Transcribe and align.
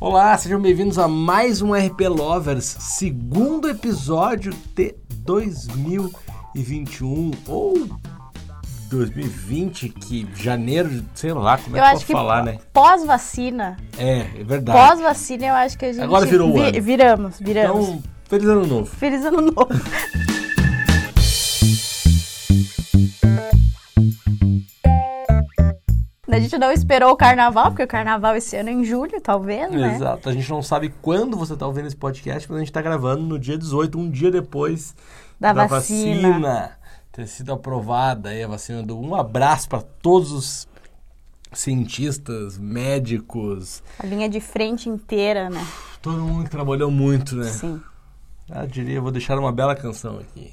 Olá, 0.00 0.36
sejam 0.38 0.60
bem-vindos 0.60 0.96
a 0.98 1.08
mais 1.08 1.60
um 1.60 1.72
RP 1.74 2.02
Lovers, 2.08 2.64
segundo 2.64 3.68
episódio 3.68 4.52
de 4.74 4.94
2021 5.24 7.32
ou 7.48 7.74
2020, 8.90 9.88
que 9.88 10.26
janeiro, 10.36 11.02
sei 11.14 11.32
lá 11.32 11.58
como 11.58 11.76
é 11.76 11.80
Eu 11.80 11.82
que 11.82 11.88
acho 11.88 11.92
pode 11.96 12.06
que 12.06 12.12
falar, 12.12 12.44
né? 12.44 12.58
pós-vacina, 12.72 13.76
É, 13.98 14.20
é 14.40 14.44
verdade. 14.44 14.78
pós-vacina 14.78 15.46
eu 15.46 15.54
acho 15.54 15.76
que 15.76 15.84
a 15.86 15.92
gente... 15.92 16.02
Agora 16.02 16.24
virou 16.26 16.50
o 16.50 16.54
vi- 16.54 16.60
ano. 16.60 16.80
Viramos, 16.82 17.38
viramos. 17.40 17.88
Então, 17.88 18.02
feliz 18.28 18.48
ano 18.48 18.66
novo. 18.66 18.86
Feliz 18.86 19.24
ano 19.24 19.40
novo. 19.42 19.68
Gente 26.48 26.58
não 26.58 26.72
esperou 26.72 27.10
o 27.12 27.16
carnaval, 27.16 27.66
porque 27.66 27.82
o 27.82 27.88
carnaval 27.88 28.34
esse 28.36 28.56
ano 28.56 28.68
é 28.68 28.72
em 28.72 28.84
julho, 28.84 29.20
talvez, 29.20 29.70
né? 29.70 29.94
Exato. 29.94 30.28
A 30.28 30.32
gente 30.32 30.48
não 30.50 30.62
sabe 30.62 30.88
quando 31.02 31.36
você 31.36 31.54
está 31.54 31.66
ouvindo 31.66 31.86
esse 31.86 31.96
podcast, 31.96 32.48
mas 32.48 32.56
a 32.56 32.60
gente 32.60 32.68
está 32.70 32.82
gravando 32.82 33.22
no 33.22 33.38
dia 33.38 33.56
18, 33.58 33.98
um 33.98 34.10
dia 34.10 34.30
depois 34.30 34.94
Da 35.38 35.52
vacina. 35.52 36.76
ter 37.12 37.26
sido 37.26 37.52
aprovada 37.52 38.28
aí 38.30 38.42
a 38.42 38.48
vacina 38.48 38.82
do 38.82 38.98
um 38.98 39.14
abraço 39.14 39.68
para 39.68 39.82
todos 39.82 40.32
os 40.32 40.68
cientistas, 41.52 42.58
médicos, 42.58 43.82
A 43.98 44.06
linha 44.06 44.28
de 44.28 44.40
frente 44.40 44.88
inteira, 44.88 45.48
né? 45.48 45.64
todo 46.02 46.18
mundo 46.18 46.44
que 46.44 46.50
trabalhou 46.50 46.90
muito, 46.90 47.34
né? 47.36 47.44
Sim. 47.48 47.80
Ah, 48.50 48.64
diria, 48.66 49.00
vou 49.00 49.10
deixar 49.10 49.38
uma 49.38 49.52
bela 49.52 49.74
canção 49.74 50.18
aqui, 50.18 50.52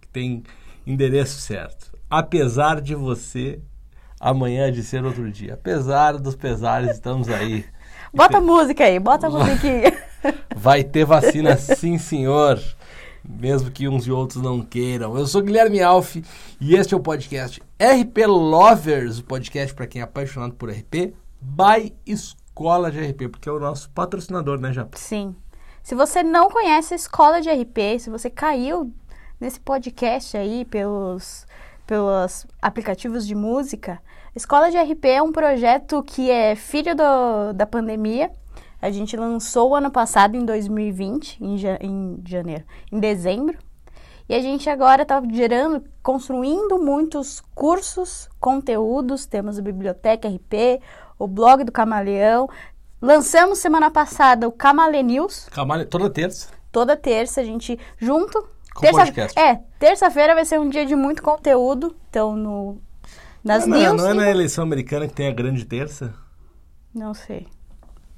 que 0.00 0.08
tem 0.08 0.42
endereço 0.86 1.40
certo. 1.40 1.92
Apesar 2.08 2.80
de 2.80 2.94
você, 2.94 3.60
amanhã 4.24 4.72
de 4.72 4.82
ser 4.82 5.04
outro 5.04 5.30
dia. 5.30 5.52
Apesar 5.52 6.16
dos 6.16 6.34
pesares, 6.34 6.92
estamos 6.92 7.28
aí. 7.28 7.66
Bota 8.12 8.38
a 8.38 8.40
música 8.40 8.84
aí, 8.84 8.98
bota 8.98 9.26
a 9.26 9.30
musiquinha. 9.30 9.92
Vai 10.56 10.82
ter 10.82 11.04
vacina 11.04 11.58
sim, 11.58 11.98
senhor. 11.98 12.58
Mesmo 13.22 13.70
que 13.70 13.86
uns 13.86 14.06
e 14.06 14.10
outros 14.10 14.42
não 14.42 14.62
queiram. 14.62 15.16
Eu 15.18 15.26
sou 15.26 15.42
Guilherme 15.42 15.82
Alf 15.82 16.16
e 16.58 16.74
este 16.74 16.94
é 16.94 16.96
o 16.96 17.00
podcast 17.00 17.60
RP 17.78 18.26
Lovers, 18.26 19.18
o 19.18 19.24
podcast 19.24 19.74
para 19.74 19.86
quem 19.86 20.00
é 20.00 20.04
apaixonado 20.04 20.54
por 20.54 20.70
RP, 20.70 21.14
by 21.38 21.94
Escola 22.06 22.90
de 22.90 23.00
RP, 23.00 23.28
porque 23.30 23.48
é 23.48 23.52
o 23.52 23.60
nosso 23.60 23.90
patrocinador, 23.90 24.58
né, 24.58 24.72
Japa? 24.72 24.96
Sim. 24.96 25.36
Se 25.82 25.94
você 25.94 26.22
não 26.22 26.48
conhece 26.48 26.94
a 26.94 26.96
escola 26.96 27.42
de 27.42 27.50
RP, 27.50 27.98
se 28.00 28.08
você 28.08 28.30
caiu 28.30 28.90
nesse 29.38 29.60
podcast 29.60 30.34
aí 30.34 30.64
pelos, 30.64 31.46
pelos 31.86 32.46
aplicativos 32.62 33.26
de 33.26 33.34
música, 33.34 34.00
Escola 34.34 34.70
de 34.70 34.76
RP 34.76 35.04
é 35.06 35.22
um 35.22 35.30
projeto 35.32 36.02
que 36.02 36.30
é 36.30 36.54
filho 36.56 36.94
do- 36.94 37.52
da 37.54 37.66
pandemia. 37.66 38.30
A 38.82 38.90
gente 38.90 39.16
lançou 39.16 39.70
o 39.70 39.74
ano 39.76 39.90
passado, 39.90 40.36
em 40.36 40.44
2020, 40.44 41.38
em, 41.42 41.56
ja- 41.56 41.78
em 41.80 42.20
janeiro, 42.26 42.64
em 42.92 42.98
dezembro. 42.98 43.56
E 44.28 44.34
a 44.34 44.40
gente 44.40 44.68
agora 44.68 45.02
está 45.02 45.22
gerando, 45.32 45.84
construindo 46.02 46.78
muitos 46.78 47.42
cursos, 47.54 48.28
conteúdos. 48.40 49.26
Temos 49.26 49.58
a 49.58 49.62
Biblioteca 49.62 50.28
RP, 50.28 50.80
o 51.18 51.26
blog 51.28 51.62
do 51.62 51.70
Camaleão. 51.72 52.48
Lançamos 53.00 53.58
semana 53.58 53.90
passada 53.90 54.48
o 54.48 54.52
Camale 54.52 55.02
News, 55.02 55.46
Camalho, 55.50 55.86
toda 55.86 56.08
terça. 56.10 56.48
toda 56.72 56.96
terça, 56.96 57.40
a 57.40 57.44
gente 57.44 57.78
junto. 57.98 58.48
Com 58.74 58.80
podcast. 58.90 59.38
É, 59.38 59.60
terça-feira 59.78 60.34
vai 60.34 60.44
ser 60.44 60.58
um 60.58 60.68
dia 60.68 60.84
de 60.84 60.96
muito 60.96 61.22
conteúdo. 61.22 61.94
Então, 62.08 62.34
no, 62.34 62.78
nas 63.44 63.66
não, 63.66 63.78
news. 63.78 63.96
não 64.02 64.08
é 64.10 64.14
na 64.14 64.30
eleição 64.30 64.64
americana 64.64 65.06
que 65.06 65.14
tem 65.14 65.28
a 65.28 65.32
grande 65.32 65.64
terça? 65.64 66.14
Não 66.94 67.12
sei. 67.14 67.46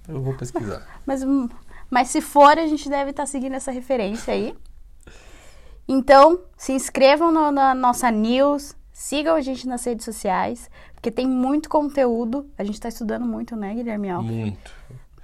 Eu 0.08 0.22
vou 0.22 0.34
pesquisar. 0.34 0.86
Mas, 1.05 1.22
hum, 1.22 1.48
mas 1.91 2.08
se 2.08 2.20
for, 2.20 2.56
a 2.58 2.66
gente 2.66 2.88
deve 2.88 3.10
estar 3.10 3.27
seguindo 3.27 3.55
essa 3.55 3.70
referência 3.72 4.33
aí. 4.33 4.55
Então, 5.88 6.41
se 6.56 6.72
inscrevam 6.72 7.30
no- 7.33 7.50
na 7.52 7.74
nossa 7.74 8.11
news, 8.11 8.74
sigam 8.92 9.34
a 9.36 9.40
gente 9.40 9.67
nas 9.68 9.84
redes 9.84 10.05
sociais, 10.05 10.68
porque 10.95 11.11
tem 11.11 11.27
muito 11.27 11.68
conteúdo. 11.68 12.48
A 12.58 12.64
gente 12.64 12.74
está 12.74 12.89
estudando 12.89 13.24
muito, 13.24 13.55
né, 13.55 13.74
Guilherme 13.74 14.11
Alves? 14.11 14.30
Muito. 14.30 14.70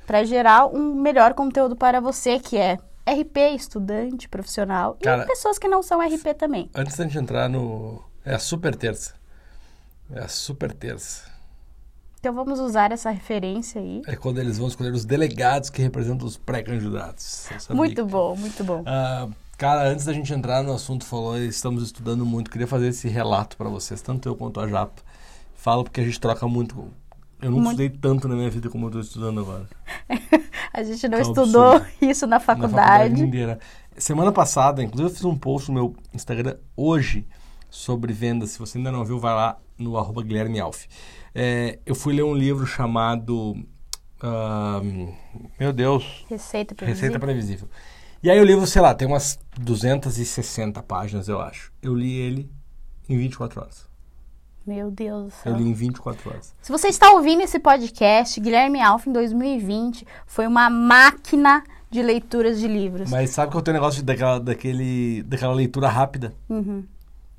Para 0.06 0.24
gerar 0.24 0.66
um 0.66 0.94
melhor 0.94 1.34
conteúdo 1.34 1.74
para 1.76 2.00
você, 2.00 2.38
que 2.38 2.56
é 2.56 2.78
RP, 3.06 3.54
estudante, 3.56 4.28
profissional, 4.28 4.96
Cara- 5.02 5.24
e 5.24 5.26
pessoas 5.26 5.58
que 5.58 5.66
não 5.68 5.82
são 5.82 6.00
RP 6.00 6.34
também. 6.34 6.70
Antes 6.74 6.96
da 6.96 7.04
gente 7.04 7.18
entrar 7.18 7.48
no. 7.48 8.02
É 8.24 8.34
a 8.34 8.38
super 8.38 8.76
terça. 8.76 9.14
É 10.10 10.20
a 10.20 10.28
super 10.28 10.72
terça. 10.72 11.30
Então 12.20 12.32
vamos 12.34 12.60
usar 12.60 12.92
essa 12.92 13.10
referência 13.10 13.80
aí. 13.80 14.00
É 14.06 14.14
quando 14.14 14.38
eles 14.38 14.56
vão 14.58 14.68
escolher 14.68 14.92
os 14.92 15.04
delegados 15.04 15.70
que 15.70 15.82
representam 15.82 16.26
os 16.26 16.36
pré-candidatos. 16.36 17.48
Muito 17.70 18.06
bom, 18.06 18.36
muito 18.36 18.62
bom. 18.62 18.82
Ah, 18.86 19.28
cara, 19.58 19.88
antes 19.88 20.04
da 20.04 20.12
gente 20.12 20.32
entrar 20.32 20.62
no 20.62 20.72
assunto, 20.72 21.04
falou, 21.04 21.36
estamos 21.38 21.82
estudando 21.82 22.24
muito. 22.24 22.50
Queria 22.50 22.66
fazer 22.68 22.88
esse 22.88 23.08
relato 23.08 23.56
para 23.56 23.68
vocês, 23.68 24.00
tanto 24.00 24.28
eu 24.28 24.36
quanto 24.36 24.60
a 24.60 24.68
Japa. 24.68 25.02
Falo 25.56 25.82
porque 25.82 26.00
a 26.00 26.04
gente 26.04 26.20
troca 26.20 26.46
muito. 26.46 26.76
Eu 27.40 27.50
nunca 27.50 27.64
Muito. 27.64 27.82
estudei 27.82 27.90
tanto 28.00 28.28
na 28.28 28.36
minha 28.36 28.48
vida 28.48 28.70
como 28.70 28.84
eu 28.84 28.88
estou 28.88 29.00
estudando 29.02 29.40
agora. 29.40 29.68
A 30.72 30.82
gente 30.84 31.08
não 31.08 31.18
Tá 31.18 31.22
estudou 31.22 31.72
absurdo. 31.72 31.92
isso 32.00 32.24
na 32.24 32.36
Na 32.36 32.40
faculdade. 32.40 33.20
inteira. 33.20 33.58
Semana 33.96 34.30
passada, 34.30 34.80
inclusive, 34.80 35.10
eu 35.10 35.12
fiz 35.14 35.24
um 35.24 35.36
post 35.36 35.68
no 35.68 35.74
meu 35.74 35.96
Instagram 36.14 36.56
hoje 36.76 37.26
sobre 37.72 38.12
vendas. 38.12 38.50
Se 38.50 38.58
você 38.58 38.76
ainda 38.76 38.92
não 38.92 39.02
viu, 39.02 39.18
vai 39.18 39.34
lá 39.34 39.58
no 39.78 39.96
arroba 39.96 40.22
Guilherme 40.22 40.60
Alf. 40.60 40.84
É, 41.34 41.78
eu 41.86 41.94
fui 41.94 42.14
ler 42.14 42.22
um 42.22 42.34
livro 42.34 42.66
chamado. 42.66 43.56
ah, 44.22 44.80
meu 45.58 45.72
Deus, 45.72 46.24
Receita 46.28 46.74
previsível. 46.74 47.02
Receita 47.02 47.18
Previsível. 47.18 47.68
E 48.22 48.30
aí 48.30 48.38
o 48.38 48.44
livro, 48.44 48.66
sei 48.66 48.80
lá, 48.82 48.94
tem 48.94 49.08
umas 49.08 49.38
260 49.58 50.80
páginas, 50.82 51.28
eu 51.28 51.40
acho. 51.40 51.72
Eu 51.82 51.94
li 51.94 52.12
ele 52.12 52.52
em 53.08 53.16
24 53.16 53.62
horas. 53.62 53.88
Meu 54.64 54.90
Deus 54.92 55.24
do 55.24 55.30
céu. 55.30 55.52
Eu 55.52 55.58
li 55.58 55.68
em 55.68 55.72
24 55.72 56.30
horas. 56.30 56.54
Se 56.62 56.70
você 56.70 56.88
está 56.88 57.10
ouvindo 57.10 57.40
esse 57.40 57.58
podcast, 57.58 58.38
Guilherme 58.38 58.80
Alf, 58.80 59.08
em 59.08 59.12
2020, 59.12 60.06
foi 60.26 60.46
uma 60.46 60.70
máquina 60.70 61.64
de 61.90 62.00
leituras 62.00 62.60
de 62.60 62.68
livros. 62.68 63.10
Mas 63.10 63.30
sabe 63.30 63.50
que 63.50 63.56
eu 63.56 63.62
tenho 63.62 63.76
um 63.76 63.80
negócio 63.80 64.04
daquela, 64.04 64.38
daquele, 64.38 65.22
daquela 65.24 65.52
leitura 65.52 65.88
rápida? 65.88 66.32
Uhum. 66.48 66.84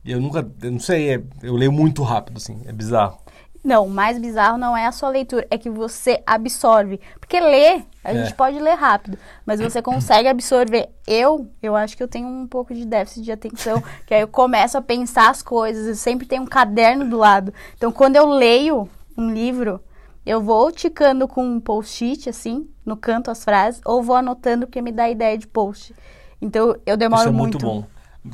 Eu 0.05 0.19
nunca, 0.19 0.45
eu 0.61 0.71
não 0.71 0.79
sei, 0.79 1.15
é- 1.15 1.23
eu 1.41 1.55
leio 1.55 1.71
muito 1.71 2.03
rápido, 2.03 2.37
assim, 2.37 2.61
é 2.65 2.71
bizarro. 2.73 3.17
Não, 3.63 3.85
o 3.85 3.89
mais 3.89 4.19
bizarro 4.19 4.57
não 4.57 4.75
é 4.75 4.85
a 4.85 4.91
sua 4.91 5.07
leitura, 5.07 5.47
é 5.49 5.57
que 5.57 5.69
você 5.69 6.21
absorve. 6.27 6.99
Porque 7.17 7.39
ler, 7.39 7.85
a 8.03 8.13
É. 8.13 8.15
gente 8.25 8.35
pode 8.35 8.59
ler 8.59 8.73
rápido, 8.75 9.17
mas 9.45 9.61
você 9.61 9.81
consegue 9.81 10.27
absorver. 10.27 10.89
Eu, 11.07 11.47
eu 11.61 11.73
acho 11.73 11.95
que 11.95 12.03
eu 12.03 12.07
tenho 12.09 12.27
um 12.27 12.45
pouco 12.45 12.73
de 12.73 12.85
déficit 12.85 13.23
de 13.23 13.31
atenção, 13.31 13.81
que 14.05 14.13
aí 14.13 14.19
eu 14.19 14.27
começo 14.27 14.77
a 14.77 14.81
pensar 14.81 15.29
as 15.29 15.41
coisas, 15.41 15.87
eu 15.87 15.95
sempre 15.95 16.27
tenho 16.27 16.43
um 16.43 16.47
caderno 16.47 17.09
do 17.09 17.17
lado. 17.17 17.53
Então, 17.77 17.89
quando 17.89 18.17
eu 18.17 18.27
leio 18.27 18.89
um 19.17 19.31
livro, 19.31 19.79
eu 20.25 20.41
vou 20.41 20.69
ticando 20.69 21.25
com 21.25 21.45
um 21.45 21.59
post-it, 21.61 22.29
assim, 22.29 22.67
no 22.85 22.97
canto 22.97 23.31
as 23.31 23.45
frases, 23.45 23.79
ou 23.85 24.03
vou 24.03 24.17
anotando 24.17 24.65
porque 24.67 24.81
me 24.81 24.91
dá 24.91 25.09
ideia 25.09 25.37
de 25.37 25.47
post. 25.47 25.95
Então, 26.41 26.75
eu 26.85 26.97
demoro 26.97 27.21
isso 27.21 27.29
é 27.29 27.31
muito. 27.31 27.65
muito, 27.65 27.65
bom. 27.65 27.87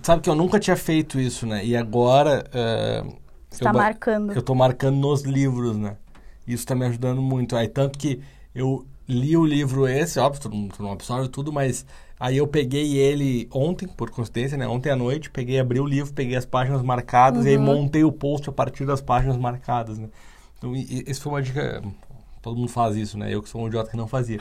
Sabe 0.03 0.21
que 0.21 0.29
eu 0.29 0.35
nunca 0.35 0.59
tinha 0.59 0.75
feito 0.75 1.19
isso, 1.19 1.45
né? 1.47 1.65
E 1.65 1.75
agora. 1.75 2.43
é, 2.53 3.01
Você 3.49 3.63
eu 3.63 3.67
tá 3.67 3.73
marcando. 3.73 4.33
Eu 4.33 4.41
tô 4.41 4.53
marcando 4.53 4.97
nos 4.97 5.23
livros, 5.23 5.77
né? 5.77 5.97
Isso 6.47 6.65
tá 6.65 6.75
me 6.75 6.85
ajudando 6.85 7.21
muito. 7.21 7.55
Aí, 7.55 7.67
tanto 7.67 7.97
que 7.97 8.21
eu 8.53 8.85
li 9.07 9.35
o 9.35 9.45
livro 9.45 9.87
esse, 9.87 10.19
óbvio, 10.19 10.41
tu 10.41 10.49
não, 10.49 10.67
tu 10.67 10.83
não 10.83 10.91
absorve 10.91 11.27
tudo, 11.29 11.51
mas 11.51 11.85
aí 12.19 12.37
eu 12.37 12.47
peguei 12.47 12.97
ele 12.97 13.47
ontem, 13.51 13.87
por 13.87 14.11
coincidência, 14.11 14.57
né? 14.57 14.67
Ontem 14.67 14.91
à 14.91 14.95
noite, 14.95 15.29
peguei, 15.31 15.59
abri 15.59 15.79
o 15.79 15.85
livro, 15.85 16.13
peguei 16.13 16.35
as 16.35 16.45
páginas 16.45 16.83
marcadas 16.83 17.45
e 17.45 17.49
aí 17.49 17.57
Uhum. 17.57 17.63
montei 17.63 18.03
o 18.03 18.11
post 18.11 18.47
a 18.49 18.51
partir 18.53 18.85
das 18.85 19.01
páginas 19.01 19.37
marcadas, 19.37 19.97
né? 19.97 20.09
Então, 20.57 20.73
esse 20.75 21.19
foi 21.21 21.31
uma 21.31 21.41
dica. 21.41 21.81
Todo 22.41 22.55
mundo 22.57 22.69
faz 22.69 22.95
isso, 22.95 23.17
né? 23.17 23.33
Eu 23.33 23.41
que 23.43 23.49
sou 23.49 23.61
um 23.61 23.67
idiota 23.67 23.91
que 23.91 23.97
não 23.97 24.07
fazia. 24.07 24.39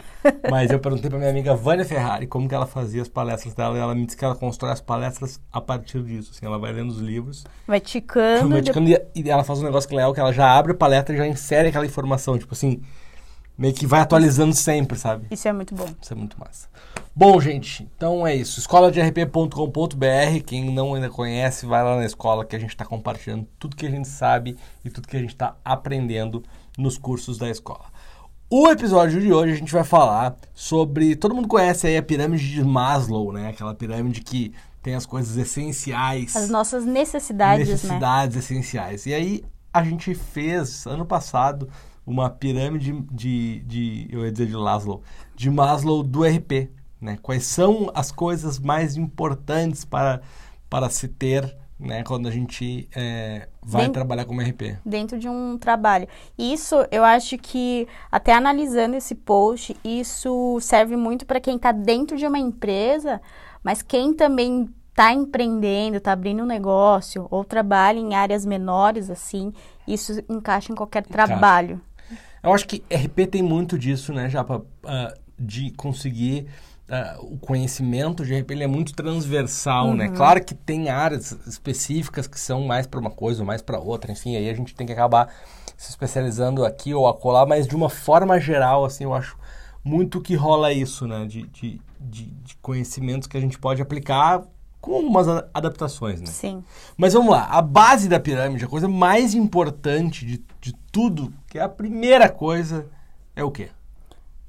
Mas 0.50 0.70
eu 0.70 0.78
perguntei 0.78 1.10
pra 1.10 1.18
minha 1.18 1.30
amiga 1.30 1.54
Vânia 1.54 1.84
Ferrari 1.84 2.26
como 2.28 2.48
que 2.48 2.54
ela 2.54 2.66
fazia 2.66 3.02
as 3.02 3.08
palestras 3.08 3.54
dela 3.54 3.76
e 3.76 3.80
ela 3.80 3.94
me 3.94 4.04
disse 4.06 4.16
que 4.16 4.24
ela 4.24 4.36
constrói 4.36 4.70
as 4.72 4.80
palestras 4.80 5.40
a 5.52 5.60
partir 5.60 6.02
disso. 6.04 6.30
Assim, 6.34 6.46
ela 6.46 6.58
vai 6.58 6.72
lendo 6.72 6.90
os 6.90 6.98
livros 6.98 7.44
Vai 7.66 7.80
ticando. 7.80 8.50
Vai 8.50 8.60
de- 8.60 8.66
ticando, 8.66 8.88
e 8.90 8.98
e 9.16 9.28
ela 9.30 9.42
faz 9.42 9.58
um 9.60 9.64
negócio 9.64 9.88
que 9.88 9.94
é 9.94 9.98
legal, 9.98 10.14
que 10.14 10.20
ela 10.20 10.32
já 10.32 10.48
abre 10.56 10.72
a 10.72 10.74
palestra 10.76 11.14
e 11.14 11.18
já 11.18 11.26
insere 11.26 11.68
aquela 11.68 11.84
informação, 11.86 12.38
tipo 12.38 12.54
assim, 12.54 12.80
meio 13.56 13.74
que 13.74 13.84
vai 13.86 14.00
atualizando 14.00 14.54
sempre, 14.54 14.96
sabe? 14.96 15.26
Isso 15.30 15.48
é 15.48 15.52
muito 15.52 15.74
bom. 15.74 15.88
Isso 16.00 16.12
é 16.12 16.16
muito 16.16 16.38
massa. 16.38 16.68
Bom, 17.14 17.40
gente, 17.40 17.82
então 17.96 18.24
é 18.24 18.32
isso. 18.32 18.60
Escola 18.60 18.92
de 18.92 19.00
rp.com.br. 19.00 20.40
Quem 20.46 20.70
não 20.72 20.94
ainda 20.94 21.10
conhece, 21.10 21.66
vai 21.66 21.82
lá 21.82 21.96
na 21.96 22.04
escola 22.04 22.44
que 22.44 22.54
a 22.54 22.58
gente 22.60 22.70
está 22.70 22.84
compartilhando 22.84 23.44
tudo 23.58 23.74
que 23.74 23.86
a 23.86 23.90
gente 23.90 24.06
sabe 24.06 24.56
e 24.84 24.90
tudo 24.90 25.08
que 25.08 25.16
a 25.16 25.20
gente 25.20 25.30
está 25.30 25.56
aprendendo 25.64 26.44
nos 26.78 26.96
cursos 26.96 27.36
da 27.36 27.50
escola. 27.50 27.86
O 28.50 28.66
episódio 28.66 29.20
de 29.20 29.30
hoje 29.30 29.52
a 29.52 29.56
gente 29.56 29.70
vai 29.70 29.84
falar 29.84 30.34
sobre. 30.54 31.14
Todo 31.14 31.34
mundo 31.34 31.46
conhece 31.46 31.86
aí 31.86 31.98
a 31.98 32.02
pirâmide 32.02 32.48
de 32.48 32.64
Maslow, 32.64 33.30
né? 33.30 33.50
Aquela 33.50 33.74
pirâmide 33.74 34.22
que 34.22 34.54
tem 34.82 34.94
as 34.94 35.04
coisas 35.04 35.36
essenciais 35.36 36.34
As 36.34 36.48
nossas 36.48 36.86
necessidades, 36.86 37.66
né? 37.66 37.72
necessidades 37.74 38.36
essenciais. 38.38 39.04
E 39.04 39.12
aí 39.12 39.44
a 39.70 39.82
gente 39.82 40.14
fez 40.14 40.86
ano 40.86 41.04
passado 41.04 41.68
uma 42.06 42.30
pirâmide 42.30 43.04
de, 43.12 43.60
de, 43.66 44.08
eu 44.10 44.24
ia 44.24 44.32
dizer 44.32 44.46
de 44.46 44.56
Laszlo, 44.56 45.02
de 45.36 45.50
Maslow 45.50 46.02
do 46.02 46.24
RP, 46.24 46.70
né? 46.98 47.18
Quais 47.20 47.44
são 47.44 47.90
as 47.94 48.10
coisas 48.10 48.58
mais 48.58 48.96
importantes 48.96 49.84
para, 49.84 50.22
para 50.70 50.88
se 50.88 51.06
ter 51.06 51.54
né, 51.78 52.02
quando 52.02 52.26
a 52.26 52.30
gente 52.30 52.88
é, 52.94 53.48
vai 53.62 53.82
Dentro- 53.82 53.94
trabalhar 53.94 54.24
como 54.24 54.40
RP. 54.40 54.76
dentro 54.84 55.18
de 55.18 55.28
um 55.28 55.56
trabalho. 55.56 56.08
Isso, 56.36 56.74
eu 56.90 57.04
acho 57.04 57.38
que, 57.38 57.86
até 58.10 58.32
analisando 58.32 58.96
esse 58.96 59.14
post, 59.14 59.76
isso 59.84 60.58
serve 60.60 60.96
muito 60.96 61.24
para 61.24 61.40
quem 61.40 61.56
está 61.56 61.70
dentro 61.72 62.16
de 62.16 62.26
uma 62.26 62.38
empresa, 62.38 63.20
mas 63.62 63.80
quem 63.82 64.12
também 64.12 64.68
está 64.90 65.12
empreendendo, 65.12 65.98
está 65.98 66.12
abrindo 66.12 66.42
um 66.42 66.46
negócio, 66.46 67.28
ou 67.30 67.44
trabalha 67.44 67.98
em 68.00 68.14
áreas 68.16 68.44
menores, 68.44 69.08
assim, 69.10 69.52
isso 69.86 70.20
encaixa 70.28 70.72
em 70.72 70.74
qualquer 70.74 71.04
trabalho. 71.06 71.80
Eu 72.42 72.52
acho 72.52 72.66
que 72.66 72.82
RP 72.92 73.26
tem 73.30 73.42
muito 73.42 73.78
disso, 73.78 74.12
né, 74.12 74.28
Japa? 74.28 74.64
Ah, 74.84 75.14
de 75.38 75.70
conseguir. 75.72 76.48
Ah, 76.90 77.18
o 77.20 77.36
conhecimento 77.36 78.24
de 78.24 78.34
RP 78.38 78.50
ele 78.52 78.64
é 78.64 78.66
muito 78.66 78.94
transversal, 78.94 79.92
né? 79.94 80.08
Claro 80.08 80.42
que 80.42 80.54
tem 80.54 80.88
áreas 80.88 81.32
específicas 81.46 82.26
que 82.26 82.40
são 82.40 82.62
mais 82.64 82.86
para 82.86 82.98
uma 82.98 83.10
coisa 83.10 83.42
ou 83.42 83.46
mais 83.46 83.60
para 83.60 83.78
outra, 83.78 84.10
enfim, 84.10 84.36
aí 84.36 84.48
a 84.48 84.54
gente 84.54 84.74
tem 84.74 84.86
que 84.86 84.92
acabar 84.92 85.28
se 85.76 85.90
especializando 85.90 86.64
aqui 86.64 86.94
ou 86.94 87.06
acolá, 87.06 87.44
mas 87.44 87.66
de 87.66 87.76
uma 87.76 87.90
forma 87.90 88.40
geral, 88.40 88.84
assim, 88.84 89.04
eu 89.04 89.12
acho 89.12 89.36
muito 89.84 90.20
que 90.20 90.34
rola 90.34 90.72
isso, 90.72 91.06
né? 91.06 91.26
De, 91.26 91.46
de, 91.48 91.80
de, 92.00 92.24
de 92.24 92.56
conhecimentos 92.56 93.28
que 93.28 93.36
a 93.36 93.40
gente 93.40 93.58
pode 93.58 93.82
aplicar 93.82 94.42
com 94.80 94.94
algumas 94.94 95.28
adaptações, 95.52 96.20
né? 96.20 96.26
Sim. 96.26 96.64
Mas 96.96 97.12
vamos 97.12 97.30
lá, 97.30 97.46
a 97.50 97.60
base 97.60 98.08
da 98.08 98.18
pirâmide, 98.18 98.64
a 98.64 98.68
coisa 98.68 98.88
mais 98.88 99.34
importante 99.34 100.24
de, 100.24 100.42
de 100.60 100.72
tudo, 100.90 101.32
que 101.48 101.58
é 101.58 101.62
a 101.62 101.68
primeira 101.68 102.28
coisa, 102.28 102.86
é 103.36 103.44
o 103.44 103.50
quê? 103.50 103.68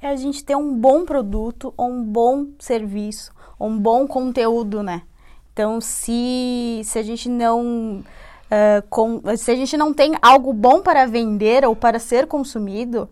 É 0.01 0.07
a 0.07 0.15
gente 0.15 0.43
ter 0.43 0.55
um 0.55 0.73
bom 0.75 1.03
produto, 1.05 1.73
ou 1.77 1.89
um 1.91 2.03
bom 2.03 2.47
serviço, 2.59 3.31
ou 3.57 3.69
um 3.69 3.77
bom 3.77 4.07
conteúdo, 4.07 4.81
né? 4.81 5.01
Então, 5.51 5.81
se, 5.81 6.81
se 6.85 6.97
a 6.97 7.03
gente 7.03 7.27
não 7.27 8.01
ah, 8.49 8.81
com- 8.89 9.21
se 9.37 9.51
a 9.51 9.55
gente 9.55 9.77
não 9.77 9.93
tem 9.93 10.13
algo 10.21 10.53
bom 10.53 10.81
para 10.81 11.05
vender 11.05 11.65
ou 11.65 11.75
para 11.75 11.99
ser 11.99 12.25
consumido, 12.27 13.09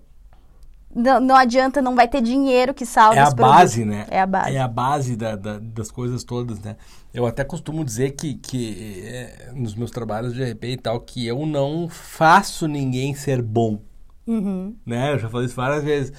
não, 0.96 1.20
não 1.20 1.36
adianta, 1.36 1.82
não 1.82 1.94
vai 1.94 2.08
ter 2.08 2.22
dinheiro 2.22 2.74
que 2.74 2.86
salve 2.86 3.20
É 3.20 3.22
a 3.22 3.26
produto. 3.26 3.42
base, 3.54 3.86
né? 3.86 4.08
É 4.10 4.20
a 4.22 4.26
base. 4.26 4.56
É 4.56 4.60
a 4.60 4.68
base 4.68 5.16
da- 5.16 5.36
da- 5.36 5.60
das 5.60 5.92
coisas 5.92 6.24
todas, 6.24 6.60
né? 6.60 6.76
Eu 7.14 7.28
até 7.28 7.44
costumo 7.44 7.84
dizer 7.86 8.12
que, 8.12 8.34
que 8.36 9.04
é, 9.06 9.52
nos 9.54 9.76
meus 9.76 9.92
trabalhos 9.92 10.34
de 10.34 10.42
RP 10.42 10.64
e 10.72 10.78
tal, 10.78 11.00
que 11.02 11.28
eu 11.28 11.46
não 11.46 11.88
faço 11.90 12.68
ninguém 12.68 13.14
ser 13.14 13.42
bom. 13.42 13.80
Uhum. 14.28 14.76
né? 14.86 15.14
Eu 15.14 15.20
já 15.20 15.30
falei 15.30 15.46
isso 15.48 15.56
várias 15.56 15.84
vezes. 15.84 16.12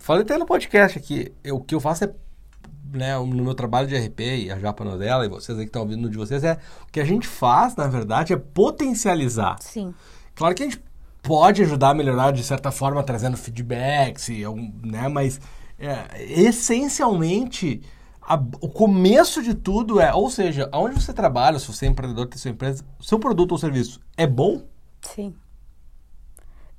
Falei 0.00 0.22
até 0.22 0.36
no 0.36 0.44
podcast 0.46 0.98
aqui. 0.98 1.32
Eu, 1.44 1.56
o 1.56 1.60
que 1.60 1.74
eu 1.74 1.80
faço 1.80 2.04
é, 2.04 2.12
né, 2.92 3.16
no 3.18 3.26
meu 3.44 3.54
trabalho 3.54 3.86
de 3.86 3.96
RP 3.96 4.20
e 4.20 4.50
a 4.50 4.58
Japa 4.58 4.84
Novela 4.84 5.24
e 5.24 5.28
vocês 5.28 5.56
aí 5.56 5.64
que 5.64 5.68
estão 5.70 5.82
ouvindo 5.82 6.10
de 6.10 6.16
vocês, 6.18 6.42
é 6.44 6.58
o 6.82 6.90
que 6.92 7.00
a 7.00 7.04
gente 7.04 7.26
faz, 7.26 7.76
na 7.76 7.86
verdade, 7.86 8.32
é 8.32 8.36
potencializar. 8.36 9.56
Sim. 9.60 9.94
Claro 10.34 10.54
que 10.54 10.62
a 10.62 10.66
gente 10.66 10.82
pode 11.22 11.62
ajudar 11.62 11.90
a 11.90 11.94
melhorar 11.94 12.32
de 12.32 12.42
certa 12.42 12.70
forma, 12.72 13.02
trazendo 13.02 13.36
feedbacks, 13.36 14.28
e, 14.28 14.42
né? 14.82 15.06
Mas 15.08 15.40
é, 15.78 16.04
essencialmente 16.40 17.80
a- 18.20 18.34
o 18.60 18.68
começo 18.68 19.42
de 19.42 19.54
tudo 19.54 20.00
é, 20.00 20.12
ou 20.12 20.28
seja, 20.30 20.68
aonde 20.72 21.00
você 21.00 21.12
trabalha, 21.12 21.58
se 21.58 21.66
você 21.66 21.86
é 21.86 21.88
empreendedor, 21.88 22.26
tem 22.26 22.38
sua 22.38 22.50
empresa, 22.50 22.84
seu 23.00 23.18
produto 23.18 23.52
ou 23.52 23.58
serviço 23.58 24.00
é 24.16 24.26
bom? 24.26 24.62
Sim. 25.00 25.34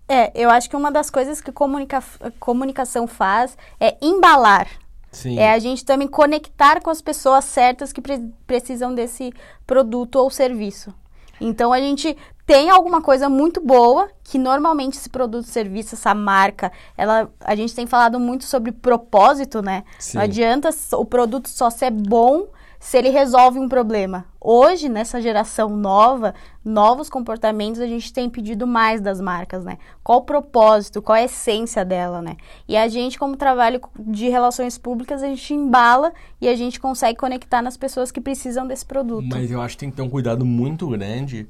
É, 0.08 0.32
eu 0.36 0.50
acho 0.50 0.70
que 0.70 0.76
uma 0.76 0.92
das 0.92 1.10
coisas 1.10 1.40
que 1.42 1.52
comunica 1.52 2.04
comunicação 2.40 3.08
faz 3.08 3.58
é 3.80 3.96
embalar. 4.02 4.68
Sim. 5.12 5.38
É 5.38 5.54
a 5.54 5.60
gente 5.60 5.86
também 5.86 6.08
conectar 6.08 6.82
com 6.82 6.90
as 6.90 7.02
pessoas 7.02 7.46
certas 7.46 7.94
que 7.94 8.02
pre- 8.02 8.30
precisam 8.48 8.94
desse 8.94 9.32
produto 9.66 10.16
ou 10.16 10.30
serviço. 10.30 10.94
Então 11.40 11.72
a 11.72 11.80
gente 11.80 12.18
tem 12.46 12.70
alguma 12.70 13.02
coisa 13.02 13.30
muito 13.30 13.62
boa 13.62 14.10
que 14.24 14.38
normalmente 14.38 14.98
esse 14.98 15.10
produto, 15.10 15.48
serviço, 15.48 15.96
essa 15.96 16.14
marca, 16.14 16.72
ela 16.98 17.30
a 17.40 17.56
gente 17.56 17.74
tem 17.74 17.86
falado 17.88 18.20
muito 18.20 18.44
sobre 18.44 18.72
propósito, 18.72 19.62
né? 19.62 19.84
Sim. 20.00 20.18
Não 20.18 20.24
adianta 20.24 20.70
o 20.94 21.06
produto 21.06 21.48
só 21.48 21.70
ser 21.70 21.92
bom 21.92 22.48
se 22.84 22.98
ele 22.98 23.08
resolve 23.08 23.60
um 23.60 23.70
problema. 23.70 24.26
Hoje, 24.42 24.90
nessa 24.90 25.22
geração 25.22 25.70
nova, 25.70 26.36
novos 26.66 27.10
comportamentos, 27.10 27.80
a 27.80 27.88
gente 27.88 28.12
tem 28.12 28.30
pedido 28.30 28.68
mais 28.68 29.00
das 29.00 29.22
marcas, 29.22 29.64
né? 29.64 29.78
Qual 30.04 30.20
o 30.20 30.24
propósito, 30.24 31.02
qual 31.02 31.16
a 31.16 31.24
essência 31.24 31.86
dela, 31.86 32.22
né? 32.22 32.36
E 32.68 32.76
a 32.76 32.90
gente, 32.90 33.18
como 33.18 33.38
trabalho 33.38 33.80
de 33.98 34.28
relações 34.28 34.78
públicas, 34.78 35.24
a 35.24 35.28
gente 35.28 35.54
embala 35.54 36.12
e 36.42 36.50
a 36.50 36.56
gente 36.58 36.78
consegue 36.78 37.18
conectar 37.18 37.62
nas 37.62 37.78
pessoas 37.78 38.12
que 38.12 38.20
precisam 38.20 38.68
desse 38.68 38.86
produto. 38.86 39.30
Mas 39.30 39.50
eu 39.50 39.62
acho 39.62 39.76
que 39.76 39.80
tem 39.80 39.90
que 39.90 39.96
ter 39.96 40.02
um 40.02 40.10
cuidado 40.10 40.44
muito 40.44 40.86
grande 40.90 41.48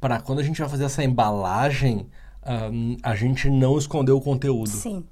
para 0.00 0.20
quando 0.20 0.38
a 0.38 0.44
gente 0.44 0.60
vai 0.60 0.68
fazer 0.68 0.84
essa 0.84 1.02
embalagem, 1.02 2.06
ahn, 2.46 2.96
a 3.02 3.16
gente 3.16 3.50
não 3.50 3.76
esconder 3.76 4.12
o 4.12 4.20
conteúdo. 4.20 4.68
Sim. 4.68 5.04